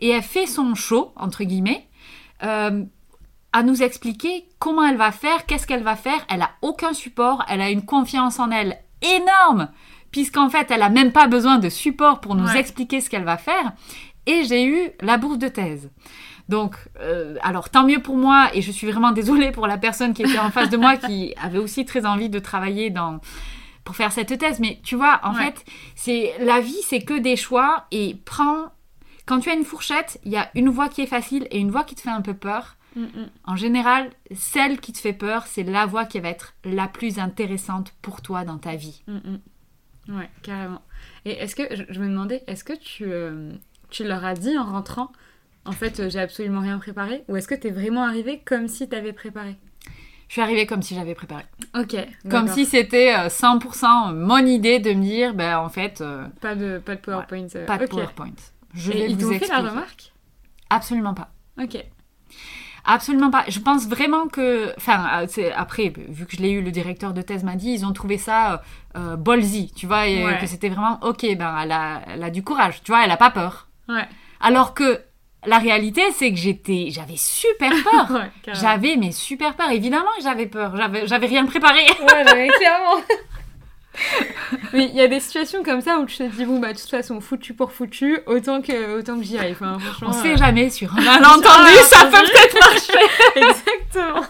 [0.00, 1.88] et elle fait son show entre guillemets
[2.42, 2.84] euh,
[3.52, 6.24] à nous expliquer comment elle va faire, qu'est-ce qu'elle va faire.
[6.28, 9.68] Elle a aucun support, elle a une confiance en elle énorme
[10.10, 12.58] puisqu'en fait, elle a même pas besoin de support pour nous Ouais.
[12.60, 13.72] expliquer ce qu'elle va faire.
[14.26, 15.90] Et j'ai eu la bourse de thèse.
[16.48, 20.14] Donc, euh, alors tant mieux pour moi, et je suis vraiment désolée pour la personne
[20.14, 23.20] qui était en face de moi, qui avait aussi très envie de travailler dans
[23.84, 24.60] pour faire cette thèse.
[24.60, 25.44] Mais tu vois, en Ouais.
[25.46, 28.72] fait, c'est la vie, c'est que des choix, et prends.
[29.26, 31.70] Quand tu as une fourchette, il y a une voie qui est facile et une
[31.72, 32.76] voie qui te fait un peu peur.
[32.94, 33.30] Mm, mm.
[33.44, 37.18] En général, celle qui te fait peur, c'est la voie qui va être la plus
[37.18, 39.02] intéressante pour toi dans ta vie.
[39.08, 40.16] Mm.
[40.16, 40.80] Ouais, carrément.
[41.24, 43.50] Et est-ce que, je, je me demandais, est-ce que tu, euh,
[43.90, 45.10] tu leur as dit en rentrant,
[45.66, 48.88] en fait, euh, j'ai absolument rien préparé Ou est-ce que t'es vraiment arrivé comme si
[48.88, 49.56] t'avais préparé?
[50.28, 51.44] Je suis arrivée comme si j'avais préparé.
[51.78, 51.96] Ok.
[52.28, 56.56] Comme si c'était euh, 100% mon idée de me dire, ben en fait, euh, Pas
[56.56, 57.46] de, pas de PowerPoint.
[57.54, 57.86] euh, pas de.
[57.86, 58.32] PowerPoint.
[58.74, 60.12] Je Et vais ils vous fait la remarque?
[60.68, 61.28] Absolument pas.
[61.62, 61.76] Ok.
[62.84, 63.44] Absolument pas.
[63.48, 67.22] Je pense vraiment que, enfin, euh, après, vu que je l'ai eu, le directeur de
[67.22, 68.58] thèse m'a dit, ils ont trouvé ça euh,
[68.96, 70.38] euh ballsy, tu vois, et Ouais.
[70.40, 71.22] que c'était vraiment ok.
[71.36, 73.68] Ben, elle a, elle a du courage, tu vois, elle a pas peur.
[73.88, 74.06] Ouais.
[74.40, 75.00] Alors que
[75.46, 78.10] la réalité, c'est que j'étais, j'avais super peur.
[78.16, 78.30] Ouais.
[78.54, 79.70] J'avais mais super peur.
[79.70, 80.76] Évidemment que j'avais peur.
[80.76, 81.80] J'avais, j'avais rien préparé.
[82.00, 83.00] Ouais, clairement.
[84.74, 86.78] Mais il y a des situations comme ça où tu te dis, bon, bah, de
[86.78, 89.52] toute façon, foutu pour foutu, autant que, autant que j'y aille.
[89.52, 90.08] Enfin, franchement.
[90.10, 91.44] On sait euh, jamais sur un malentendu,
[91.78, 93.06] Ah, ça peut peut-être marcher.
[93.36, 94.26] Exactement.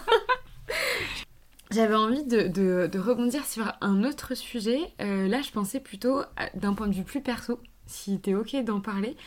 [1.69, 4.79] J'avais envie de, de- de rebondir sur un autre sujet.
[5.01, 6.21] Euh, là, je pensais plutôt
[6.53, 9.17] d'un point de vue plus perso, si t'es ok d'en parler.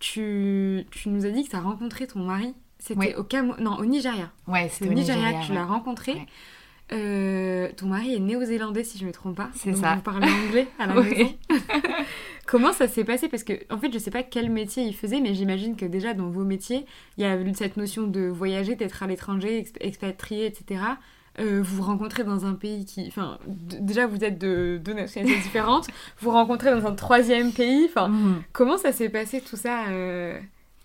[0.00, 2.54] Tu, tu nous as dit que t'as rencontré ton mari.
[2.78, 3.14] C'était Oui.
[3.16, 3.54] au Camo...
[3.60, 4.32] non, au Nigeria.
[4.48, 5.58] Ouais, C'est au Nigeria, que tu ouais.
[5.58, 6.12] l'as rencontré.
[6.14, 6.26] Ouais.
[6.92, 9.50] Euh, ton mari est néo-zélandais, si je me trompe pas.
[9.54, 9.94] C'est ça.
[9.94, 11.08] Vous parlez anglais à la Oui.
[11.10, 11.34] maison.
[12.46, 13.28] Comment ça s'est passé?
[13.28, 16.14] Parce que, en fait, je sais pas quel métier il faisait, mais j'imagine que déjà
[16.14, 16.86] dans vos métiers,
[17.16, 20.80] il y a eu cette notion de voyager, d'être à l'étranger, exp- expatrié, etc.
[21.40, 23.06] Euh, vous rencontrez dans un pays qui.
[23.08, 25.86] Enfin, déjà, vous êtes de deux nationalités différentes.
[26.20, 27.86] vous rencontrez dans un troisième pays.
[27.88, 28.42] Enfin, Mhm.
[28.52, 30.38] comment ça s'est passé tout ça euh,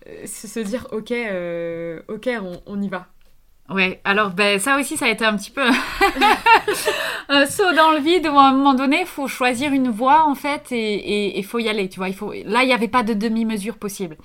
[0.08, 3.06] euh, se, se dire, ok, euh, ok, on, on y va?
[3.68, 5.64] Ouais, alors ben, ça aussi, ça a été un petit peu
[7.28, 10.24] un saut dans le vide où à un moment donné, il faut choisir une voie
[10.26, 12.08] en fait et il faut y aller, tu vois.
[12.08, 12.32] Il faut...
[12.44, 14.16] Là, il n'y avait pas de demi-mesure possible.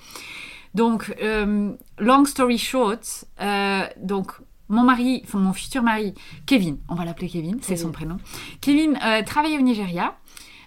[0.74, 4.32] Donc, euh, long story short, euh, donc
[4.72, 6.14] mon mari, enfin mon futur mari,
[6.46, 8.16] Kevin, on va l'appeler Kevin, c'est son prénom.
[8.60, 10.14] Kevin euh, travaillait au Nigeria.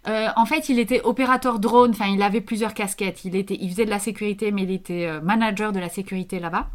[0.07, 3.25] Euh, en fait, il était opérateur drone, enfin, il avait plusieurs casquettes.
[3.25, 6.39] Il, était, il faisait de la sécurité, mais il était euh, manager de la sécurité
[6.39, 6.67] là-bas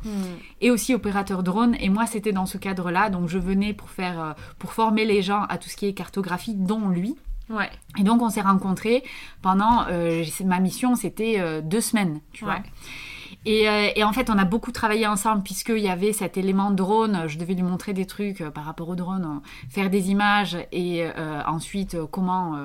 [0.61, 1.77] et aussi opérateur drone.
[1.81, 3.11] Et moi, c'était dans ce cadre-là.
[3.11, 5.93] Donc, je venais pour faire, euh, pour former les gens à tout ce qui est
[5.93, 7.15] cartographie, dont lui.
[7.49, 7.71] Ouais.
[7.99, 9.03] Et donc, on s'est rencontrés
[9.43, 9.87] pendant
[10.45, 12.61] ma mission, c'était deux semaines, tu vois.
[13.47, 17.25] Euh, et en fait, on a beaucoup travaillé ensemble puisqu'il y avait cet élément drone.
[17.27, 20.59] Je devais lui montrer des trucs euh, par rapport au drone, euh, faire des images
[20.73, 21.07] et
[21.47, 22.57] ensuite comment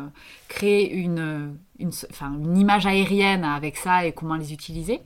[0.48, 5.02] créer une, image aérienne avec ça et comment les utiliser.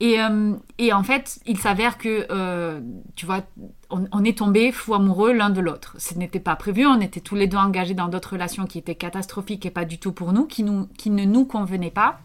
[0.00, 2.80] Et, en fait, il s'avère que,
[3.14, 3.42] tu vois,
[3.90, 5.94] on, est tombés fous amoureux l'un de l'autre.
[5.98, 8.94] Ce n'était pas prévu, on était tous les deux engagés dans d'autres relations qui étaient
[8.94, 12.20] catastrophiques et pas du tout pour nous, qui, ne nous convenaient pas.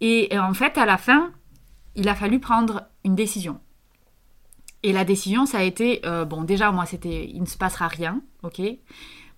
[0.00, 1.32] Et, en fait, à la fin,
[1.96, 3.60] il a fallu prendre une décision.
[4.82, 7.86] Et la décision, ça a été, euh, bon, déjà, moi, c'était, il ne se passera
[7.88, 8.60] rien, ok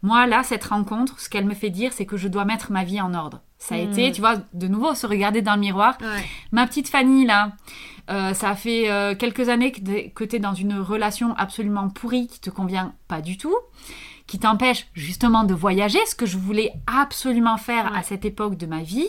[0.05, 2.82] Moi, là, cette rencontre, ce qu'elle me fait dire, c'est que je dois mettre ma
[2.84, 3.40] vie en ordre.
[3.59, 3.90] Ça a Mm.
[3.92, 5.96] été, tu vois, de nouveau, se regarder dans le miroir.
[6.00, 6.24] Ouais.
[6.50, 7.53] Ma petite Fanny, là,
[8.11, 12.40] euh, ça fait euh, quelques années que tu es dans une relation absolument pourrie qui
[12.40, 13.55] te convient pas du tout,
[14.26, 17.98] qui t'empêche justement de voyager, ce que je voulais absolument faire Ouais.
[17.98, 19.07] à cette époque de ma vie,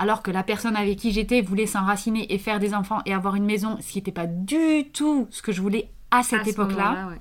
[0.00, 3.36] alors que la personne avec qui j'étais voulait s'enraciner et faire des enfants et avoir
[3.36, 7.08] une maison, ce qui n'était pas du tout ce que je voulais à cette époque-là.
[7.08, 7.20] ouais.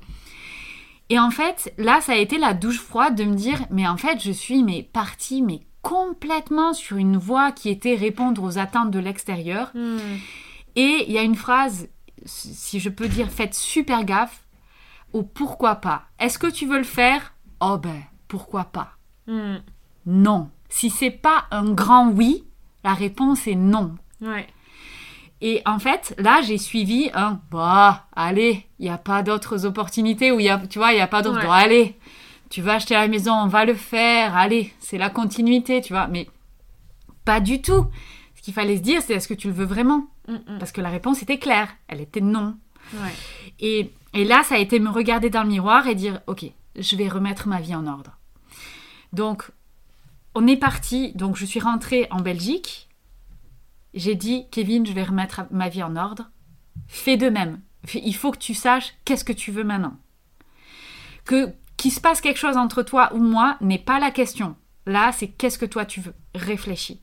[1.10, 3.98] Et en fait, là, ça a été la douche froide de me dire, mais en
[3.98, 8.92] fait, je suis mais partie, mais complètement sur une voie qui était répondre aux attentes
[8.92, 9.72] de l'extérieur.
[9.74, 9.98] Hmm.
[10.78, 11.90] Et il y a une phrase,
[12.24, 14.48] si je peux dire, faites super gaffe,
[15.12, 16.04] au pourquoi pas.
[16.18, 17.34] Est-ce que tu veux le faire?
[17.60, 18.92] Oh ben, pourquoi pas
[19.28, 19.58] Hmm.
[20.06, 20.50] Non.
[20.70, 22.46] Si c'est pas un grand oui,
[22.84, 23.96] la réponse est non.
[24.22, 24.48] Ouais.
[25.42, 30.32] Et en fait, là, j'ai suivi un bah, allez, il n'y a pas d'autres opportunités
[30.32, 31.40] ou il y a, tu vois, il n'y a pas d'autres.
[31.40, 31.46] Ouais.
[31.46, 31.98] Bon, allez,
[32.50, 36.08] tu vas acheter la maison, on va le faire, allez, c'est la continuité, tu vois.
[36.08, 36.28] Mais
[37.24, 37.86] pas du tout.
[38.36, 40.08] Ce qu'il fallait se dire, c'est est-ce que tu le veux vraiment?
[40.60, 42.56] Parce que la réponse était claire, elle était non.
[42.94, 43.14] Ouais.
[43.60, 46.96] Et, et là, ça a été me regarder dans le miroir et dire, ok, je
[46.96, 48.18] vais remettre ma vie en ordre.
[49.12, 49.50] Donc,
[50.40, 51.12] on est parti.
[51.16, 52.88] Donc, je suis rentrée en Belgique.
[53.94, 56.32] J'ai dit, Kevin, je vais remettre ma vie en ordre.
[56.88, 57.60] Fais de même.
[57.94, 59.98] Il faut que tu saches qu'est-ce que tu veux maintenant.
[61.26, 64.56] Que qu'il se passe quelque chose entre toi ou moi n'est pas la question.
[64.86, 66.16] Là, c'est qu'est-ce que toi tu veux.
[66.36, 67.02] Réfléchis.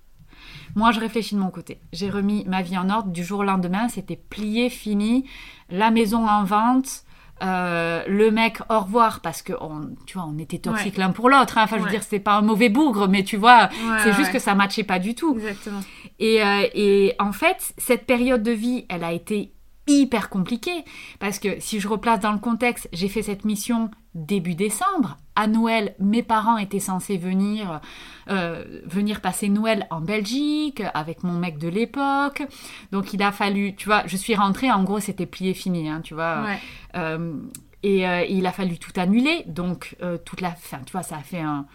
[0.75, 1.81] Moi, je réfléchis de mon côté.
[1.93, 3.89] J'ai remis ma vie en ordre du jour au lendemain.
[3.89, 5.29] C'était plié, fini.
[5.69, 7.05] La maison en vente.
[7.43, 11.29] Euh, le mec, au revoir, parce que on, tu vois, on était toxiques l'un pour
[11.29, 11.59] l'autre.
[11.59, 11.63] hein.
[11.65, 11.91] Enfin, je veux Ouais.
[11.93, 14.85] dire, c'était pas un mauvais bougre, mais tu vois, Ouais, c'est juste que ça matchait
[14.85, 15.35] pas du tout.
[15.35, 15.81] Exactement.
[16.19, 19.53] Et, euh, et en fait, cette période de vie, elle a été
[19.87, 20.85] hyper compliquée
[21.21, 25.17] parce que si je replace dans le contexte, j'ai fait cette mission début décembre.
[25.37, 27.81] À Noël, mes parents étaient censés venir,
[28.29, 32.43] euh, venir passer Noël en Belgique avec mon mec de l'époque.
[32.91, 36.01] Donc il a fallu, tu vois, je suis rentrée, en gros c'était plié fini, hein,
[36.03, 36.43] tu vois.
[36.43, 36.59] Ouais.
[36.97, 37.35] Euh,
[37.83, 41.21] et euh, il a fallu tout annuler, donc toute la fin, tu vois, ça a
[41.21, 41.67] fait un,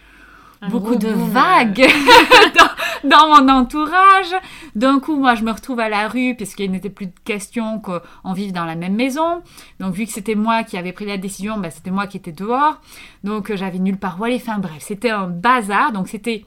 [0.63, 1.87] Un beaucoup de boom, vagues
[3.03, 4.35] dans mon entourage.
[4.75, 8.33] D'un coup, moi, je me retrouve à la rue puisqu'il n'était plus de question qu'on
[8.33, 9.41] vive dans la même maison.
[9.79, 12.31] Donc, vu que c'était moi qui avais pris la décision, ben, c'était moi qui étais
[12.31, 12.79] dehors.
[13.23, 14.35] Donc, euh, j'avais nulle part où aller.
[14.35, 15.91] Enfin, bref, c'était un bazar.
[15.93, 16.45] Donc, c'était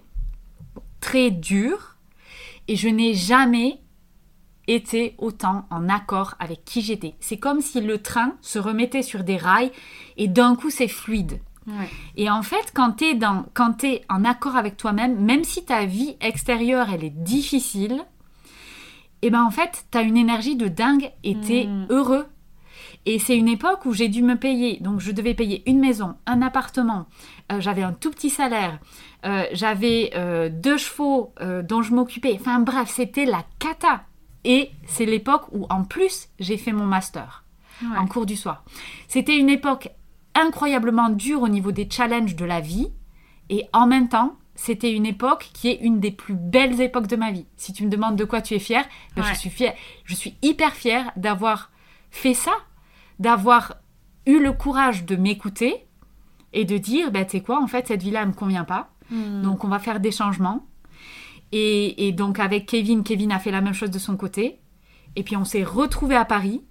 [1.00, 1.96] très dur.
[2.68, 3.80] Et je n'ai jamais
[4.66, 7.14] été autant en accord avec qui j'étais.
[7.20, 9.72] C'est comme si le train se remettait sur des rails
[10.16, 11.40] et d'un coup c'est fluide.
[12.16, 15.64] Et en fait, quand tu es, dans, quand es en accord avec toi-même, même si
[15.64, 18.04] ta vie extérieure, elle est difficile,
[19.22, 21.86] et eh ben en fait, tu as une énergie de dingue et tu es mm.
[21.88, 22.26] heureux.
[23.06, 24.78] Et c'est une époque où j'ai dû me payer.
[24.80, 27.06] Donc, je devais payer une maison, un appartement.
[27.52, 28.78] Euh, j'avais un tout petit salaire.
[29.24, 32.36] Euh, j'avais euh, deux chevaux dont je m'occupais.
[32.38, 34.02] Enfin, bref, c'était la cata.
[34.44, 37.44] Et c'est l'époque où, en plus, j'ai fait mon master
[37.96, 38.64] en cours du soir.
[39.08, 39.88] C'était une époque
[40.34, 42.88] incroyablement dure au niveau des challenges de la vie.
[43.50, 47.16] Et en même temps, c'était une époque qui est une des plus belles époques de
[47.16, 47.46] ma vie.
[47.56, 48.84] Si tu me demandes de quoi tu es fière,
[49.16, 49.74] ben, je suis fière.
[50.04, 51.70] Je suis hyper fière d'avoir
[52.10, 52.52] fait ça,
[53.18, 53.74] d'avoir
[54.26, 55.86] eu le courage de m'écouter
[56.52, 58.90] et de dire, ben, tu sais quoi, en fait, cette vie-là, ne me convient pas.
[59.10, 59.42] Hmm.
[59.42, 60.64] Donc, on va faire des changements.
[61.56, 64.58] Et, donc avec Kevin, Kevin a fait la même chose de son côté.
[65.14, 66.62] Et puis on s'est retrouvés à Paris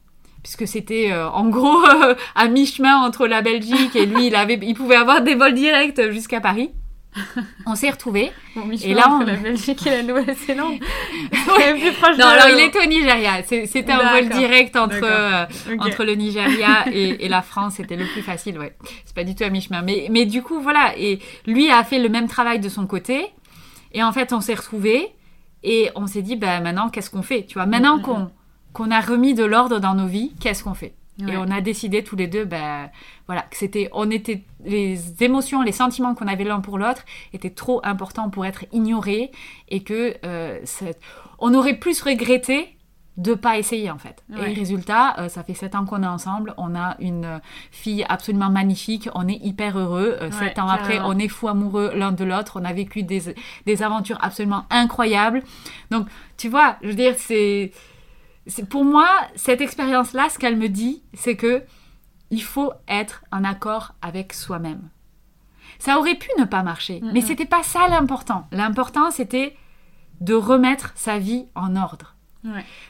[0.43, 1.81] puisque c'était euh, en gros
[2.35, 6.11] à mi-chemin entre la Belgique et lui, il avait, il pouvait avoir des vols directs
[6.11, 6.71] jusqu'à Paris.
[7.65, 8.31] On s'est retrouvés.
[8.83, 10.79] et là, entre la Belgique et la Nouvelle-Zélande.
[11.29, 13.43] plus proche non, alors il était au Nigeria.
[13.43, 15.45] C'était un vol direct entre, euh,
[15.79, 17.75] entre le Nigeria et, et la France.
[17.75, 18.75] C'était le plus facile, ouais.
[19.05, 19.83] C'est pas du tout à mi-chemin.
[19.83, 20.93] Mais, mais du coup, voilà.
[20.97, 23.27] Et lui a fait le même travail de son côté.
[23.91, 25.09] Et en fait, on s'est retrouvés
[25.63, 27.45] et on s'est dit, bah, maintenant, qu'est-ce qu'on fait?
[27.45, 28.31] Tu vois, maintenant qu'on
[28.73, 30.93] qu'on a remis de l'ordre dans nos vies, qu'est-ce qu'on fait?
[31.19, 32.89] Et on a décidé tous les deux, ben
[33.27, 37.03] voilà, que c'était, on était, les émotions, les sentiments qu'on avait l'un pour l'autre
[37.33, 39.31] étaient trop importants pour être ignorés
[39.69, 40.59] et que euh,
[41.37, 42.77] on aurait plus regretté
[43.17, 44.23] de pas essayer en fait.
[44.31, 48.49] Et résultat, euh, ça fait sept ans qu'on est ensemble, on a une fille absolument
[48.49, 50.17] magnifique, on est hyper heureux.
[50.19, 53.35] Euh, sept ans après, on est fou amoureux l'un de l'autre, on a vécu des,
[53.67, 55.43] des, aventures absolument incroyables.
[55.91, 56.07] Donc,
[56.37, 57.71] tu vois, je veux dire, c'est
[58.69, 61.63] pour moi cette expérience-là, ce qu'elle me dit, c'est que
[62.29, 64.89] il faut être en accord avec soi-même.
[65.79, 68.47] Ça aurait pu ne pas marcher, mais c'était pas ça l'important.
[68.51, 69.55] L'important, c'était
[70.21, 72.15] de remettre sa vie en ordre.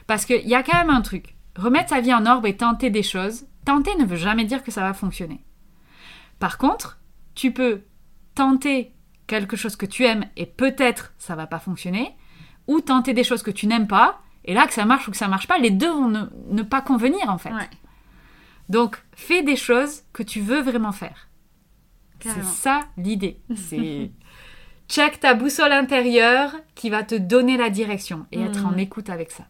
[0.06, 1.36] Parce qu'il y a quand même un truc.
[1.56, 4.70] Remettre sa vie en ordre et tenter des choses, tenter ne veut jamais dire que
[4.70, 5.44] ça va fonctionner.
[6.38, 6.98] Par contre,
[7.34, 7.82] tu peux
[8.34, 8.92] tenter
[9.26, 12.16] quelque chose que tu aimes et peut-être ça va pas fonctionner,
[12.66, 15.16] ou tenter des choses que tu n'aimes pas, et là que ça marche ou que
[15.16, 17.52] ça marche pas, les deux vont ne, pas convenir en fait.
[18.68, 21.28] Donc, fais des choses que tu veux vraiment faire.
[22.20, 23.38] C'est ça l'idée.
[23.54, 24.10] C'est
[24.88, 28.78] check ta boussole intérieure qui va te donner la direction et être en mm.
[28.78, 29.44] écoute avec ça.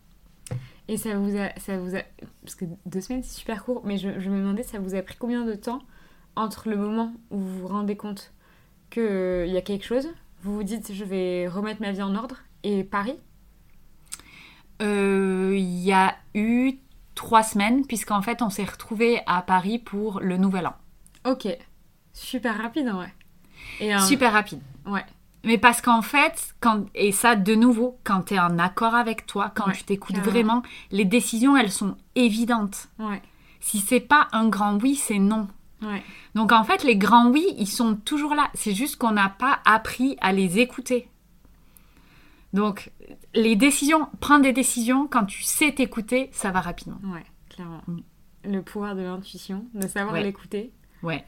[0.87, 2.01] Et ça vous a, ça vous a,
[2.43, 5.17] parce que deux semaines c'est super court, mais je, me demandais ça vous a pris
[5.19, 5.81] combien de temps
[6.37, 8.33] entre le moment où vous vous rendez compte
[8.91, 10.09] qu'il euh, y a quelque chose,
[10.43, 13.19] vous vous dites je vais remettre ma vie en ordre et Paris
[14.81, 16.75] Il y a eu
[17.15, 20.75] trois semaines puisqu'en fait on s'est retrouvé à Paris pour le Nouvel An.
[21.25, 21.49] Ok,
[22.13, 23.15] super rapide en vrai.
[23.81, 24.61] Et, Super rapide.
[24.87, 25.05] Ouais.
[25.45, 29.27] Mais parce qu'en fait, quand, et ça de nouveau, quand tu es en accord avec
[29.27, 32.89] toi, quand tu t'écoutes vraiment, les décisions, elles sont évidentes.
[32.99, 33.21] Ouais.
[33.61, 35.49] Si c'est pas un grand oui, c'est non.
[36.35, 38.49] Donc en fait, les grands oui, ils sont toujours là.
[38.55, 41.09] C'est juste qu'on n'a pas appris à les écouter.
[42.55, 42.93] Donc
[43.35, 46.99] les décisions, prendre des décisions, quand tu sais t'écouter, ça va rapidement.
[47.05, 47.83] Ouais, clairement.
[47.89, 47.99] Mm.
[48.45, 50.73] Le pouvoir de l'intuition, de savoir l'écouter.
[51.03, 51.25] Ouais.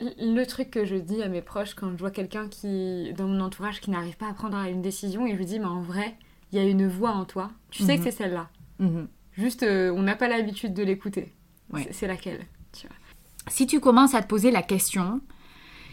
[0.00, 3.40] Le truc que je dis à mes proches quand je vois quelqu'un qui, dans mon
[3.40, 6.16] entourage, qui n'arrive pas à prendre une décision, et je lui dis, mais en vrai,
[6.50, 7.50] il y a une voix en toi.
[7.70, 8.04] Tu sais que mhm.
[8.04, 8.48] c'est celle-là.
[8.78, 9.08] Mhm.
[9.32, 11.34] Juste, euh, on n'a pas l'habitude de l'écouter.
[11.92, 12.46] C'est laquelle
[13.48, 15.20] Si tu commences à te poser la question,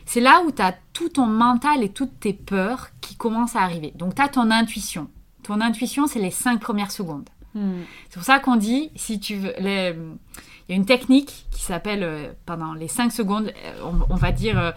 [0.07, 3.61] c'est là où tu as tout ton mental et toutes tes peurs qui commencent à
[3.61, 3.93] arriver.
[3.95, 5.09] Donc, tu as ton intuition.
[5.43, 7.29] Ton intuition, c'est les cinq premières secondes.
[7.53, 7.81] Hmm.
[8.09, 9.95] C'est pour ça qu'on dit, si tu veux, les,
[10.67, 14.31] il y a une technique qui s'appelle, euh, pendant les 5 secondes, euh, on, va
[14.31, 14.71] dire, euh,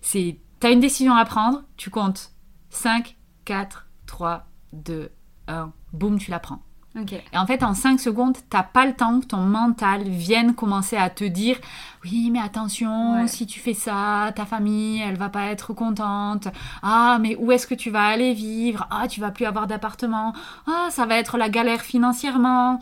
[0.00, 2.32] c'est, tu as une décision à prendre, tu comptes
[2.70, 5.10] 5, 4, 3, 2,
[5.46, 6.62] 1, boum, tu la prends.
[6.96, 10.96] Et en fait, en 5 secondes, t'as pas le temps que ton mental vienne commencer
[10.96, 11.56] à te dire
[12.04, 16.48] Oui, mais attention, si tu fais ça, ta famille, elle va pas être contente.
[16.82, 18.86] Ah, mais où est-ce que tu vas aller vivre?
[18.90, 20.32] Ah, tu vas plus avoir d'appartement.
[20.66, 22.80] Ah, ça va être la galère financièrement.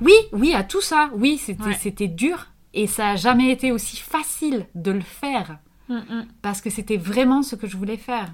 [0.00, 1.10] Oui, oui, à tout ça.
[1.14, 1.38] Oui,
[1.78, 2.46] c'était dur.
[2.74, 5.58] Et ça n'a jamais été aussi facile de le faire.
[5.88, 6.26] Mm, mm.
[6.40, 8.28] Parce que c'était vraiment ce que je voulais faire.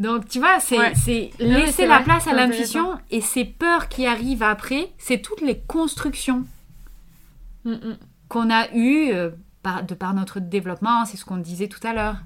[0.00, 0.92] Donc, tu vois, c'est Ouais.
[1.38, 5.58] laisser la vrai, place à l'intuition et ces peurs qui arrivent après, c'est toutes les
[5.60, 6.44] constructions
[7.64, 7.98] Mm, mm.
[8.28, 9.30] qu'on a eues euh,
[9.62, 12.16] par, de par notre développement, c'est ce qu'on disait tout à l'heure.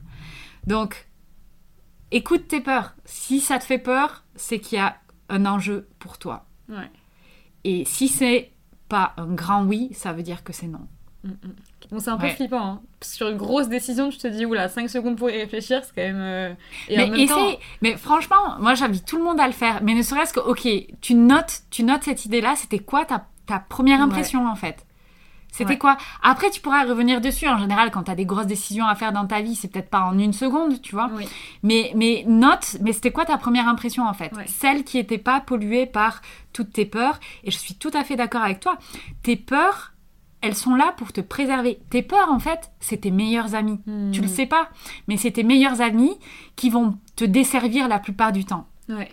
[0.69, 1.09] Donc,
[2.13, 2.95] écoute tes peurs.
[3.05, 4.97] Si ça te fait peur, c'est qu'il y a
[5.29, 6.47] un enjeu pour toi.
[6.69, 6.91] Ouais.
[7.65, 8.53] Et si c'est
[8.89, 10.87] pas un grand oui, ça veut dire que c'est non.
[11.25, 11.31] Mm,
[11.91, 12.33] Bon, c'est un peu Ouais.
[12.33, 12.65] flippant.
[12.65, 12.81] Hein.
[13.03, 16.03] Sur une grosse décision, je te dis, oula, 5 secondes pour y réfléchir, c'est quand
[16.03, 16.17] même.
[16.21, 16.55] euh,
[16.89, 19.53] Et mais en même temps, essaye- mais franchement, moi j'invite tout le monde à le
[19.53, 19.81] faire.
[19.83, 20.67] Mais ne serait-ce que, ok,
[21.01, 24.05] tu notes, tu notes cette idée-là, c'était quoi ta, ta première Ouais.
[24.05, 24.87] impression en fait?
[25.53, 25.79] C'était Ouais.
[25.79, 25.97] quoi?
[26.21, 27.47] Après, tu pourras revenir dessus.
[27.47, 29.89] En général, quand tu as des grosses décisions à faire dans ta vie, c'est peut-être
[29.89, 31.09] pas en une seconde, tu vois.
[31.15, 31.29] Oui.
[31.63, 34.33] Mais, mais note, mais c'était quoi ta première impression en fait?
[34.33, 34.47] Ouais.
[34.49, 36.23] Celle qui n'était pas polluée par
[36.53, 37.21] toutes tes peurs.
[37.45, 38.79] Et je suis tout à fait d'accord avec toi.
[39.23, 39.93] Tes peurs,
[40.45, 41.81] elles sont là pour te préserver.
[41.89, 43.81] Tes peurs, en fait, c'est tes meilleurs amis.
[43.87, 44.11] Mm.
[44.11, 44.69] Tu le sais pas,
[45.09, 46.19] mais c'est tes meilleurs amis
[46.55, 48.69] qui vont te desservir la plupart du temps.
[48.91, 49.11] Ouais.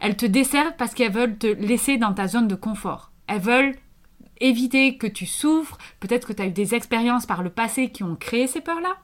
[0.00, 3.10] Elles te desservent parce qu'elles veulent te laisser dans ta zone de confort.
[3.26, 3.74] Elles veulent
[4.40, 5.78] éviter que tu souffres.
[5.98, 8.98] Peut-être que tu as eu des expériences par le passé qui ont créé ces peurs-là.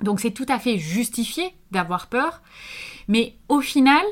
[0.00, 2.42] Donc c'est tout à fait justifié d'avoir peur.
[3.08, 4.04] Mais au final,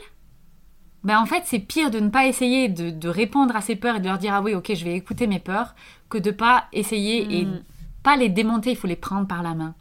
[1.05, 3.96] ben en fait, c'est pire de ne pas essayer de, de répondre à ces peurs
[3.96, 5.74] et de leur dire ah oui, ok, je vais écouter mes peurs,
[6.09, 7.62] que de pas essayer et Mm.
[8.03, 9.74] pas les démonter, il faut les prendre par la main.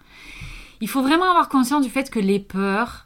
[0.80, 3.06] Il faut vraiment avoir conscience du fait que les peurs,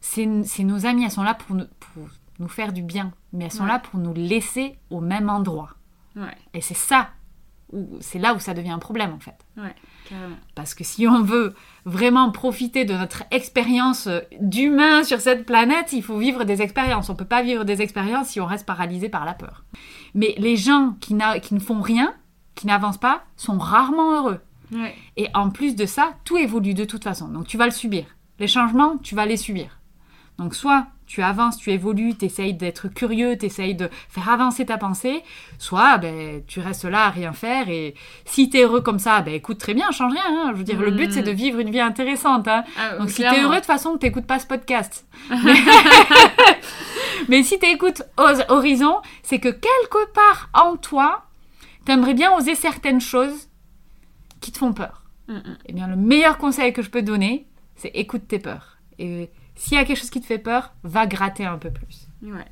[0.00, 2.08] c'est c'est nos amis, elles sont là pour nous, pour
[2.38, 3.68] nous faire du bien, mais elles sont Ouais.
[3.70, 5.70] là pour nous laisser au même endroit.
[6.14, 6.36] Ouais.
[6.54, 7.08] Et c'est ça,
[7.72, 9.36] où- c'est là où ça devient un problème en fait.
[9.56, 9.74] Ouais.
[10.08, 10.36] Carrément.
[10.54, 11.54] Parce que si on veut
[11.84, 17.10] vraiment profiter de notre expérience euh, d'humain sur cette planète, il faut vivre des expériences.
[17.10, 19.64] On peut pas vivre des expériences si on reste paralysé par la peur.
[20.14, 22.14] Mais les gens qui, qui ne font rien,
[22.54, 24.40] qui n'avancent pas, sont rarement heureux.
[24.72, 24.94] Ouais.
[25.16, 27.28] Et en plus de ça, tout évolue de toute façon.
[27.28, 28.04] Donc tu vas le subir.
[28.38, 29.78] Les changements, tu vas les subir.
[30.38, 34.66] Donc soit tu avances, tu évolues, tu essayes d'être curieux, tu essayes de faire avancer
[34.66, 35.22] ta pensée,
[35.58, 37.94] soit ben, tu restes là à rien faire et
[38.24, 40.22] si tu es heureux comme ça, ben écoute très bien, change rien.
[40.28, 40.50] hein.
[40.52, 41.12] Je veux dire, le but Mm.
[41.12, 42.48] c'est de vivre une vie intéressante.
[42.48, 42.64] hein.
[42.76, 45.06] Ah, Donc si tu es heureux, de toute façon, tu pas ce podcast.
[45.30, 45.54] Mais,
[47.28, 48.02] Mais si tu écoutes
[48.48, 51.24] Horizon, c'est que quelque part en toi,
[51.84, 53.48] tu aimerais bien oser certaines choses
[54.40, 55.02] qui te font peur.
[55.28, 55.58] Mm, mm.
[55.66, 57.46] Eh bien, le meilleur conseil que je peux donner,
[57.76, 58.78] c'est écoute tes peurs.
[58.98, 62.06] Et s'il y a quelque chose qui te fait peur, va gratter un peu plus.
[62.22, 62.44] Ouais.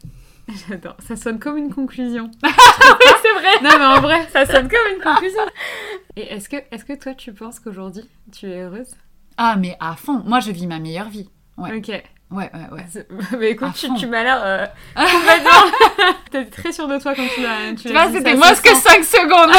[0.69, 0.97] J'adore.
[1.07, 2.31] Ça sonne comme une conclusion.
[2.43, 5.43] c'est vrai non, mais en vrai, ça sonne comme une conclusion.
[6.17, 8.95] Et est-ce que, est-ce que toi, tu penses qu'aujourd'hui, tu es heureuse?
[9.37, 10.23] Ah, mais à fond.
[10.25, 11.29] Moi, je vis ma meilleure vie.
[11.57, 11.77] Ouais.
[11.77, 11.89] Ok.
[11.89, 13.07] Ouais, ouais, ouais.
[13.39, 16.17] Mais écoute, tu, tu m'as l'air euh, complètement.
[16.31, 17.75] T'es très sûre de toi quand tu l'as.
[17.75, 19.55] Tu vois, c'était moins que 5 secondes.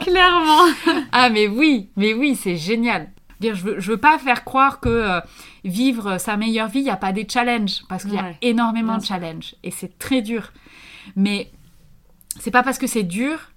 [0.00, 0.72] Clairement.
[1.12, 3.08] ah, mais oui, mais oui, c'est génial.
[3.38, 5.20] Dire, je veux, je veux pas faire croire que euh,
[5.64, 8.92] vivre sa meilleure vie, il n'y a pas des challenges, parce qu'il y a énormément
[8.96, 10.52] Bien de challenges, et c'est très dur.
[11.16, 11.50] Mais
[12.38, 13.50] c'est pas parce que c'est dur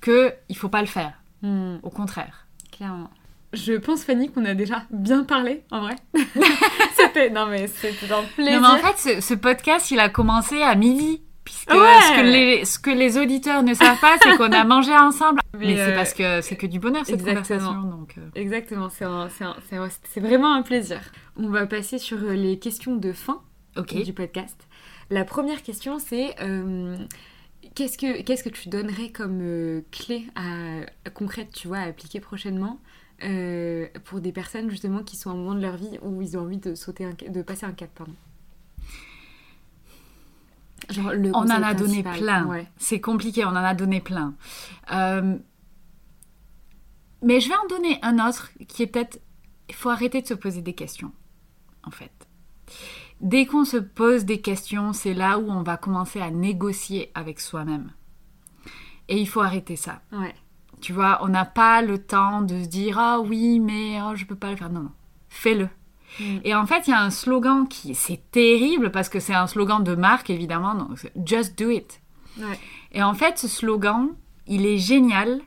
[0.00, 1.12] que il faut pas le faire.
[1.42, 2.46] Hmm, Au contraire.
[2.72, 3.10] clairement.
[3.52, 5.96] Je pense, Fanny, qu'on a déjà bien parlé, en vrai.
[6.96, 7.30] c'était.
[7.30, 8.60] Non, mais c'était un plaisir.
[8.60, 11.22] Non, mais en fait, ce, ce podcast, il a commencé à midi.
[11.46, 11.78] Puisque Ouais.
[11.78, 15.40] ce, que les, ce que les auditeurs ne savent pas, c'est qu'on a mangé ensemble.
[15.54, 17.58] Mais, Mais, c'est euh, parce que c'est que du bonheur, cette exactement.
[17.60, 17.82] conversation.
[17.98, 21.00] Donc, euh, Exactement, c'est vraiment un plaisir.
[21.36, 23.40] On va passer sur euh, les questions de fin
[24.04, 24.56] du podcast.
[25.10, 26.96] La première question, c'est euh,
[27.74, 32.18] qu'est-ce que qu'est-ce que tu donnerais comme clé à, à- concrète, tu vois, à appliquer
[32.20, 32.80] prochainement
[34.04, 36.42] pour des personnes justement qui sont à un moment de leur vie où ils ont
[36.42, 38.12] envie de sauter, un, de passer un cap, pardon?
[40.90, 42.18] Genre le On en a donné principal.
[42.18, 42.46] plein.
[42.46, 42.66] Ouais.
[42.76, 44.34] C'est compliqué, on en a donné plein.
[44.92, 45.36] Euh,
[47.22, 49.20] Mais je vais en donner un autre qui est peut-être...
[49.68, 51.12] Il faut arrêter de se poser des questions,
[51.82, 52.12] en fait.
[53.20, 57.40] Dès qu'on se pose des questions, c'est là où on va commencer à négocier avec
[57.40, 57.90] soi-même.
[59.08, 60.02] Et il faut arrêter ça.
[60.12, 60.34] Ouais.
[60.80, 64.24] Tu vois, on n'a pas le temps de se dire ah oui, mais oh, je
[64.26, 64.70] peux pas le faire.
[64.70, 64.92] Non, non,
[65.28, 65.68] fais-le.
[66.20, 66.38] Mm.
[66.44, 69.46] Et en fait, il y a un slogan qui c'est terrible parce que c'est un
[69.46, 70.74] slogan de marque évidemment.
[70.74, 72.00] Donc, just do it.
[72.38, 72.58] Ouais.
[72.92, 74.08] Et en fait, ce slogan,
[74.46, 75.40] il est génial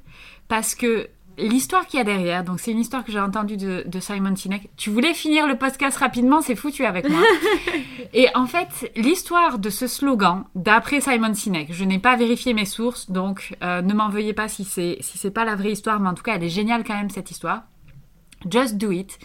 [0.47, 1.09] parce que
[1.39, 4.35] l'histoire qu'il y a derrière, donc c'est une histoire que j'ai entendue de, de Simon
[4.35, 4.69] Sinek.
[4.77, 7.21] Tu voulais finir le podcast rapidement, c'est foutu avec moi.
[8.13, 12.65] Et en fait, l'histoire de ce slogan, d'après Simon Sinek, je n'ai pas vérifié mes
[12.65, 15.99] sources, donc euh, ne m'en veuillez pas si c'est si c'est pas la vraie histoire,
[15.99, 17.63] mais en tout cas, elle est géniale quand même cette histoire.
[18.49, 19.19] Just do it.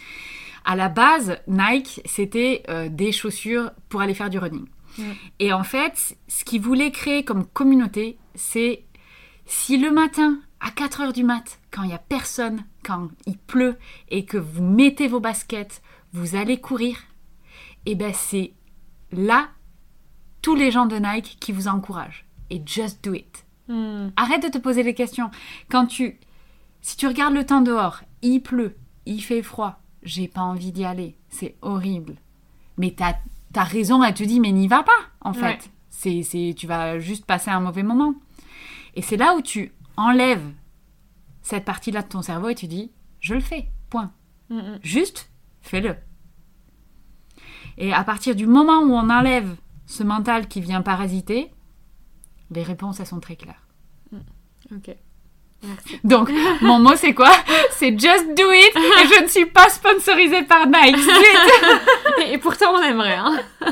[0.65, 4.65] À la base, Nike, c'était euh, des chaussures pour aller faire du running.
[4.97, 5.03] Mm.
[5.39, 8.83] Et en fait, ce qu'ils voulaient créer comme communauté, c'est
[9.45, 13.37] si le matin, à 4 heures du mat, quand il n'y a personne, quand il
[13.37, 13.77] pleut,
[14.09, 15.81] et que vous mettez vos baskets,
[16.13, 16.97] vous allez courir,
[17.85, 18.53] et ben c'est
[19.11, 19.49] là
[20.41, 22.25] tous les gens de Nike qui vous encouragent.
[22.49, 23.45] Et just do it.
[23.67, 24.09] Hmm.
[24.15, 25.31] Arrête de te poser des questions.
[25.69, 26.19] Quand tu,
[26.81, 30.85] si tu regardes le temps dehors, il pleut, il fait froid, j'ai pas envie d'y
[30.85, 32.15] aller, c'est horrible.
[32.77, 33.15] Mais t'as
[33.55, 34.91] as raison, elle te dit, mais n'y va pas,
[35.21, 35.41] en fait.
[35.41, 35.59] Ouais.
[35.89, 38.15] C'est, c'est, tu vas juste passer un mauvais moment.
[38.95, 40.45] Et c'est là où tu enlèves
[41.41, 44.11] cette partie-là de ton cerveau et tu dis, je le fais, point.
[44.49, 44.79] Hmm, hmm.
[44.83, 45.29] Juste,
[45.61, 45.95] fais-le.
[47.77, 51.51] Et à partir du moment où on enlève ce mental qui vient parasiter,
[52.51, 53.65] les réponses, elles sont très claires.
[54.71, 54.95] Ok.
[55.63, 55.99] Merci.
[56.03, 56.29] Donc,
[56.61, 57.31] mon mot, c'est quoi?
[57.71, 60.97] C'est just do it et je ne suis pas sponsorisée par Nike.
[60.97, 61.11] Zut.
[62.31, 63.39] Et pourtant, on aimerait, hein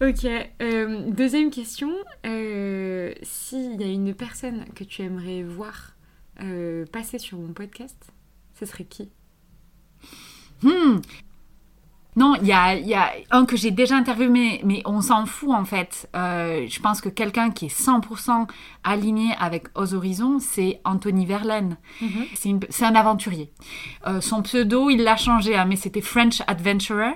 [0.00, 0.24] Ok.
[0.62, 1.90] euh, deuxième question.
[2.24, 5.92] Euh, S'il y a une personne que tu aimerais voir
[6.42, 7.96] euh, passer sur mon podcast,
[8.58, 9.10] ce serait qui?
[10.62, 10.98] Hmm.
[12.18, 15.00] Non, il y a, il y a un que j'ai déjà interviewé, mais, mais on
[15.00, 16.08] s'en fout en fait.
[16.16, 18.46] Euh, je pense que quelqu'un qui est 100%
[18.84, 21.76] aligné avec Aux Horizons, c'est Anthony Verlaine.
[22.34, 23.52] C'est une- c'est un aventurier.
[24.06, 27.10] Euh, son pseudo, il l'a changé, hein, mais c'était French Adventurer.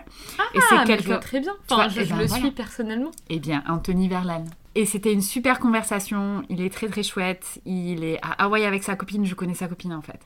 [0.55, 1.19] et c'est Ah, mais je quelqu'un.
[1.19, 1.53] très bien.
[1.67, 2.43] Tu Enfin, vois, je, eh je ben, le voilà.
[2.43, 3.11] suis personnellement.
[3.29, 4.49] Eh bien, Anthony Verlaine.
[4.75, 6.45] Et c'était une super conversation.
[6.49, 7.61] Il est très très chouette.
[7.67, 9.27] Il est à Hawaï avec sa copine.
[9.27, 10.21] Je connais sa copine en fait.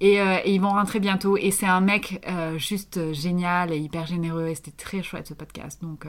[0.00, 1.36] Et, euh, et ils vont rentrer bientôt.
[1.36, 4.46] Et c'est un mec euh, juste euh, génial et hyper généreux.
[4.48, 5.80] Et c'était très chouette ce podcast.
[5.82, 6.06] Donc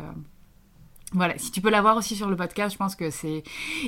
[1.14, 3.44] voilà, si tu peux l'avoir aussi sur le podcast, je pense que c'est.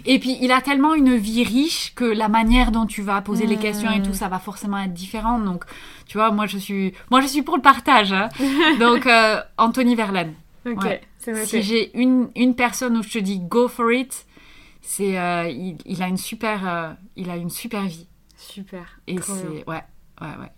[0.06, 3.46] Et puis il a tellement une vie riche que la manière dont tu vas poser
[3.46, 5.40] les questions et tout, ça va forcément être différent.
[5.40, 5.64] Donc
[6.06, 8.12] tu vois, moi je suis, moi je suis pour le partage.
[8.12, 8.28] hein.
[8.80, 10.34] Donc euh, Anthony Verlaine.
[10.66, 11.02] Ok, Ouais.
[11.18, 11.46] c'est.
[11.46, 14.26] Si j'ai une, une personne où je te dis go for it,
[14.82, 19.00] c'est euh, il, il a une super euh, il a une super vie Super.
[19.08, 19.82] et c'est ouais
[20.22, 20.52] ouais ouais.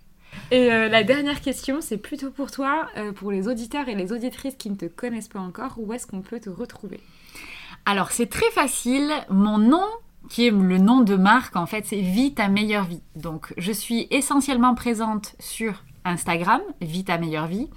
[0.51, 4.12] Et euh, la dernière question, c'est plutôt pour toi, euh, pour les auditeurs et les
[4.12, 6.99] auditrices qui ne te connaissent pas encore, où est-ce qu'on peut te retrouver?
[7.86, 9.86] Alors c'est très facile, mon nom
[10.30, 13.01] qui est le nom de marque en fait, c'est Vie ta meilleure vie.
[13.16, 17.70] Donc je suis essentiellement présente sur Instagram, Vie ta meilleure vie.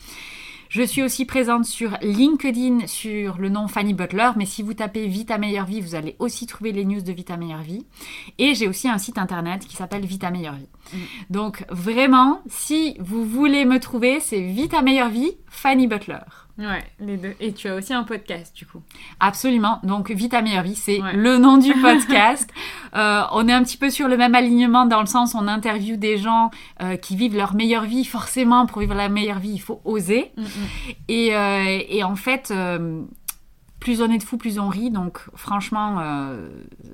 [0.69, 5.07] Je suis aussi présente sur LinkedIn sur le nom Fanny Butler, mais si vous tapez
[5.07, 7.87] Vita Meilleure Vie, vous allez aussi trouver les news de Vita Meilleure Vie.
[8.37, 10.69] Et j'ai aussi un site internet qui s'appelle Vita Meilleure Vie.
[11.31, 16.19] Donc vraiment, si vous voulez me trouver, c'est Vita Meilleure Vie, Fanny Butler.
[16.59, 17.35] Ouais, les deux.
[17.39, 18.83] Et tu as aussi un podcast, du coup.
[19.21, 19.79] Absolument.
[19.85, 21.13] Donc Vita Meilleure Vie, c'est Ouais.
[21.13, 22.51] le nom du podcast.
[22.97, 25.97] Euh, on est un petit peu sur le même alignement dans le sens on interviewe
[25.97, 26.51] des gens
[26.83, 28.05] euh, qui vivent leur meilleure vie.
[28.05, 30.33] Forcément, pour vivre la meilleure vie, il faut oser.
[31.07, 32.53] Et, euh, et en fait,
[33.79, 34.91] plus on est de fou, plus on rit.
[34.91, 36.03] Donc franchement,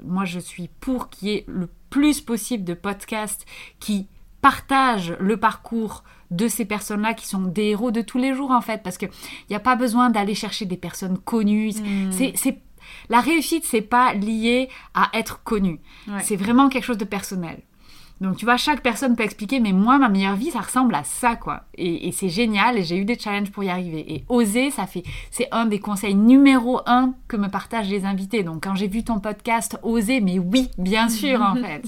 [0.05, 3.47] moi je suis pour qu'il y ait le plus possible de podcasts
[3.81, 4.09] qui
[4.43, 8.61] partagent le parcours de ces personnes-là qui sont des héros de tous les jours en
[8.61, 8.83] fait.
[8.83, 9.11] Parce qu'il
[9.51, 11.71] n'y a pas besoin d'aller chercher des personnes connues.
[11.75, 12.11] Mm.
[12.13, 12.59] C'est, c'est-
[13.09, 15.81] La réussite, c'est pas lié à être connu.
[16.09, 16.21] Ouais.
[16.23, 17.59] C'est vraiment quelque chose de personnel.
[18.21, 21.03] Donc tu vois, chaque personne peut expliquer, mais moi, ma meilleure vie, ça ressemble à
[21.03, 21.63] ça, quoi.
[21.77, 24.05] Et, et c'est génial, et j'ai eu des challenges pour y arriver.
[24.15, 25.03] Et oser, ça fait,
[25.33, 28.45] c'est un des conseils numéro un que me partagent les invités.
[28.45, 31.83] Donc quand j'ai vu ton podcast, oser, mais oui, bien sûr, en fait.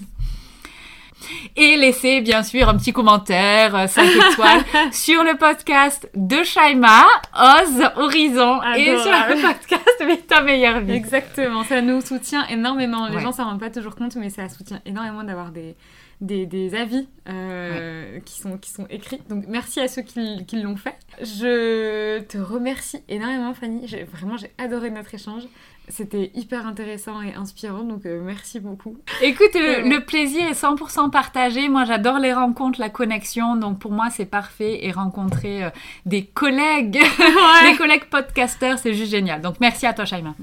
[1.56, 7.04] Et laisser, bien sûr, un petit commentaire, 5 étoiles, sur le podcast de Shaima,
[7.34, 10.92] Oz Horizon, et sur le podcast Mais ta meilleure vie.
[10.94, 13.06] Exactement, ça nous soutient énormément.
[13.08, 13.22] Les Ouais.
[13.22, 15.74] gens s'en rendent pas toujours compte, mais ça soutient énormément d'avoir des,
[16.20, 19.20] des, des avis euh, qui, sont, qui sont écrits.
[19.28, 20.96] Donc merci à ceux qui, qui l'ont fait.
[21.20, 23.86] Je te remercie énormément, Fanny.
[24.12, 25.42] Vraiment, j'ai adoré notre échange.
[25.88, 28.96] C'était hyper intéressant et inspirant, donc euh, merci beaucoup.
[29.22, 31.68] Écoute, le, le plaisir est 100% partagé.
[31.68, 33.54] Moi, j'adore les rencontres, la connexion.
[33.54, 34.84] Donc, pour moi, c'est parfait.
[34.84, 35.70] Et rencontrer euh,
[36.04, 37.00] des collègues,
[37.70, 39.40] des collègues podcasteurs, c'est juste génial.
[39.40, 40.34] Donc, merci à toi, Shaima.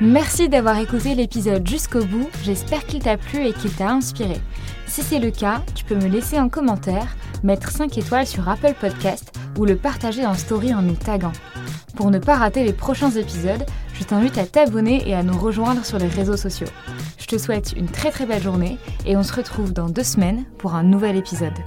[0.00, 4.34] Merci d'avoir écouté l'épisode jusqu'au bout, j'espère qu'il t'a plu et qu'il t'a inspiré.
[4.86, 7.14] Si c'est le cas, tu peux me laisser un commentaire,
[7.44, 11.32] mettre 5 étoiles sur Apple Podcast ou le partager en story en nous taguant.
[11.96, 13.64] Pour ne pas rater les prochains épisodes,
[13.94, 16.68] je t'invite à t'abonner et à nous rejoindre sur les réseaux sociaux.
[17.18, 20.44] Je te souhaite une très très belle journée et on se retrouve dans deux semaines
[20.58, 21.52] pour un nouvel épisode.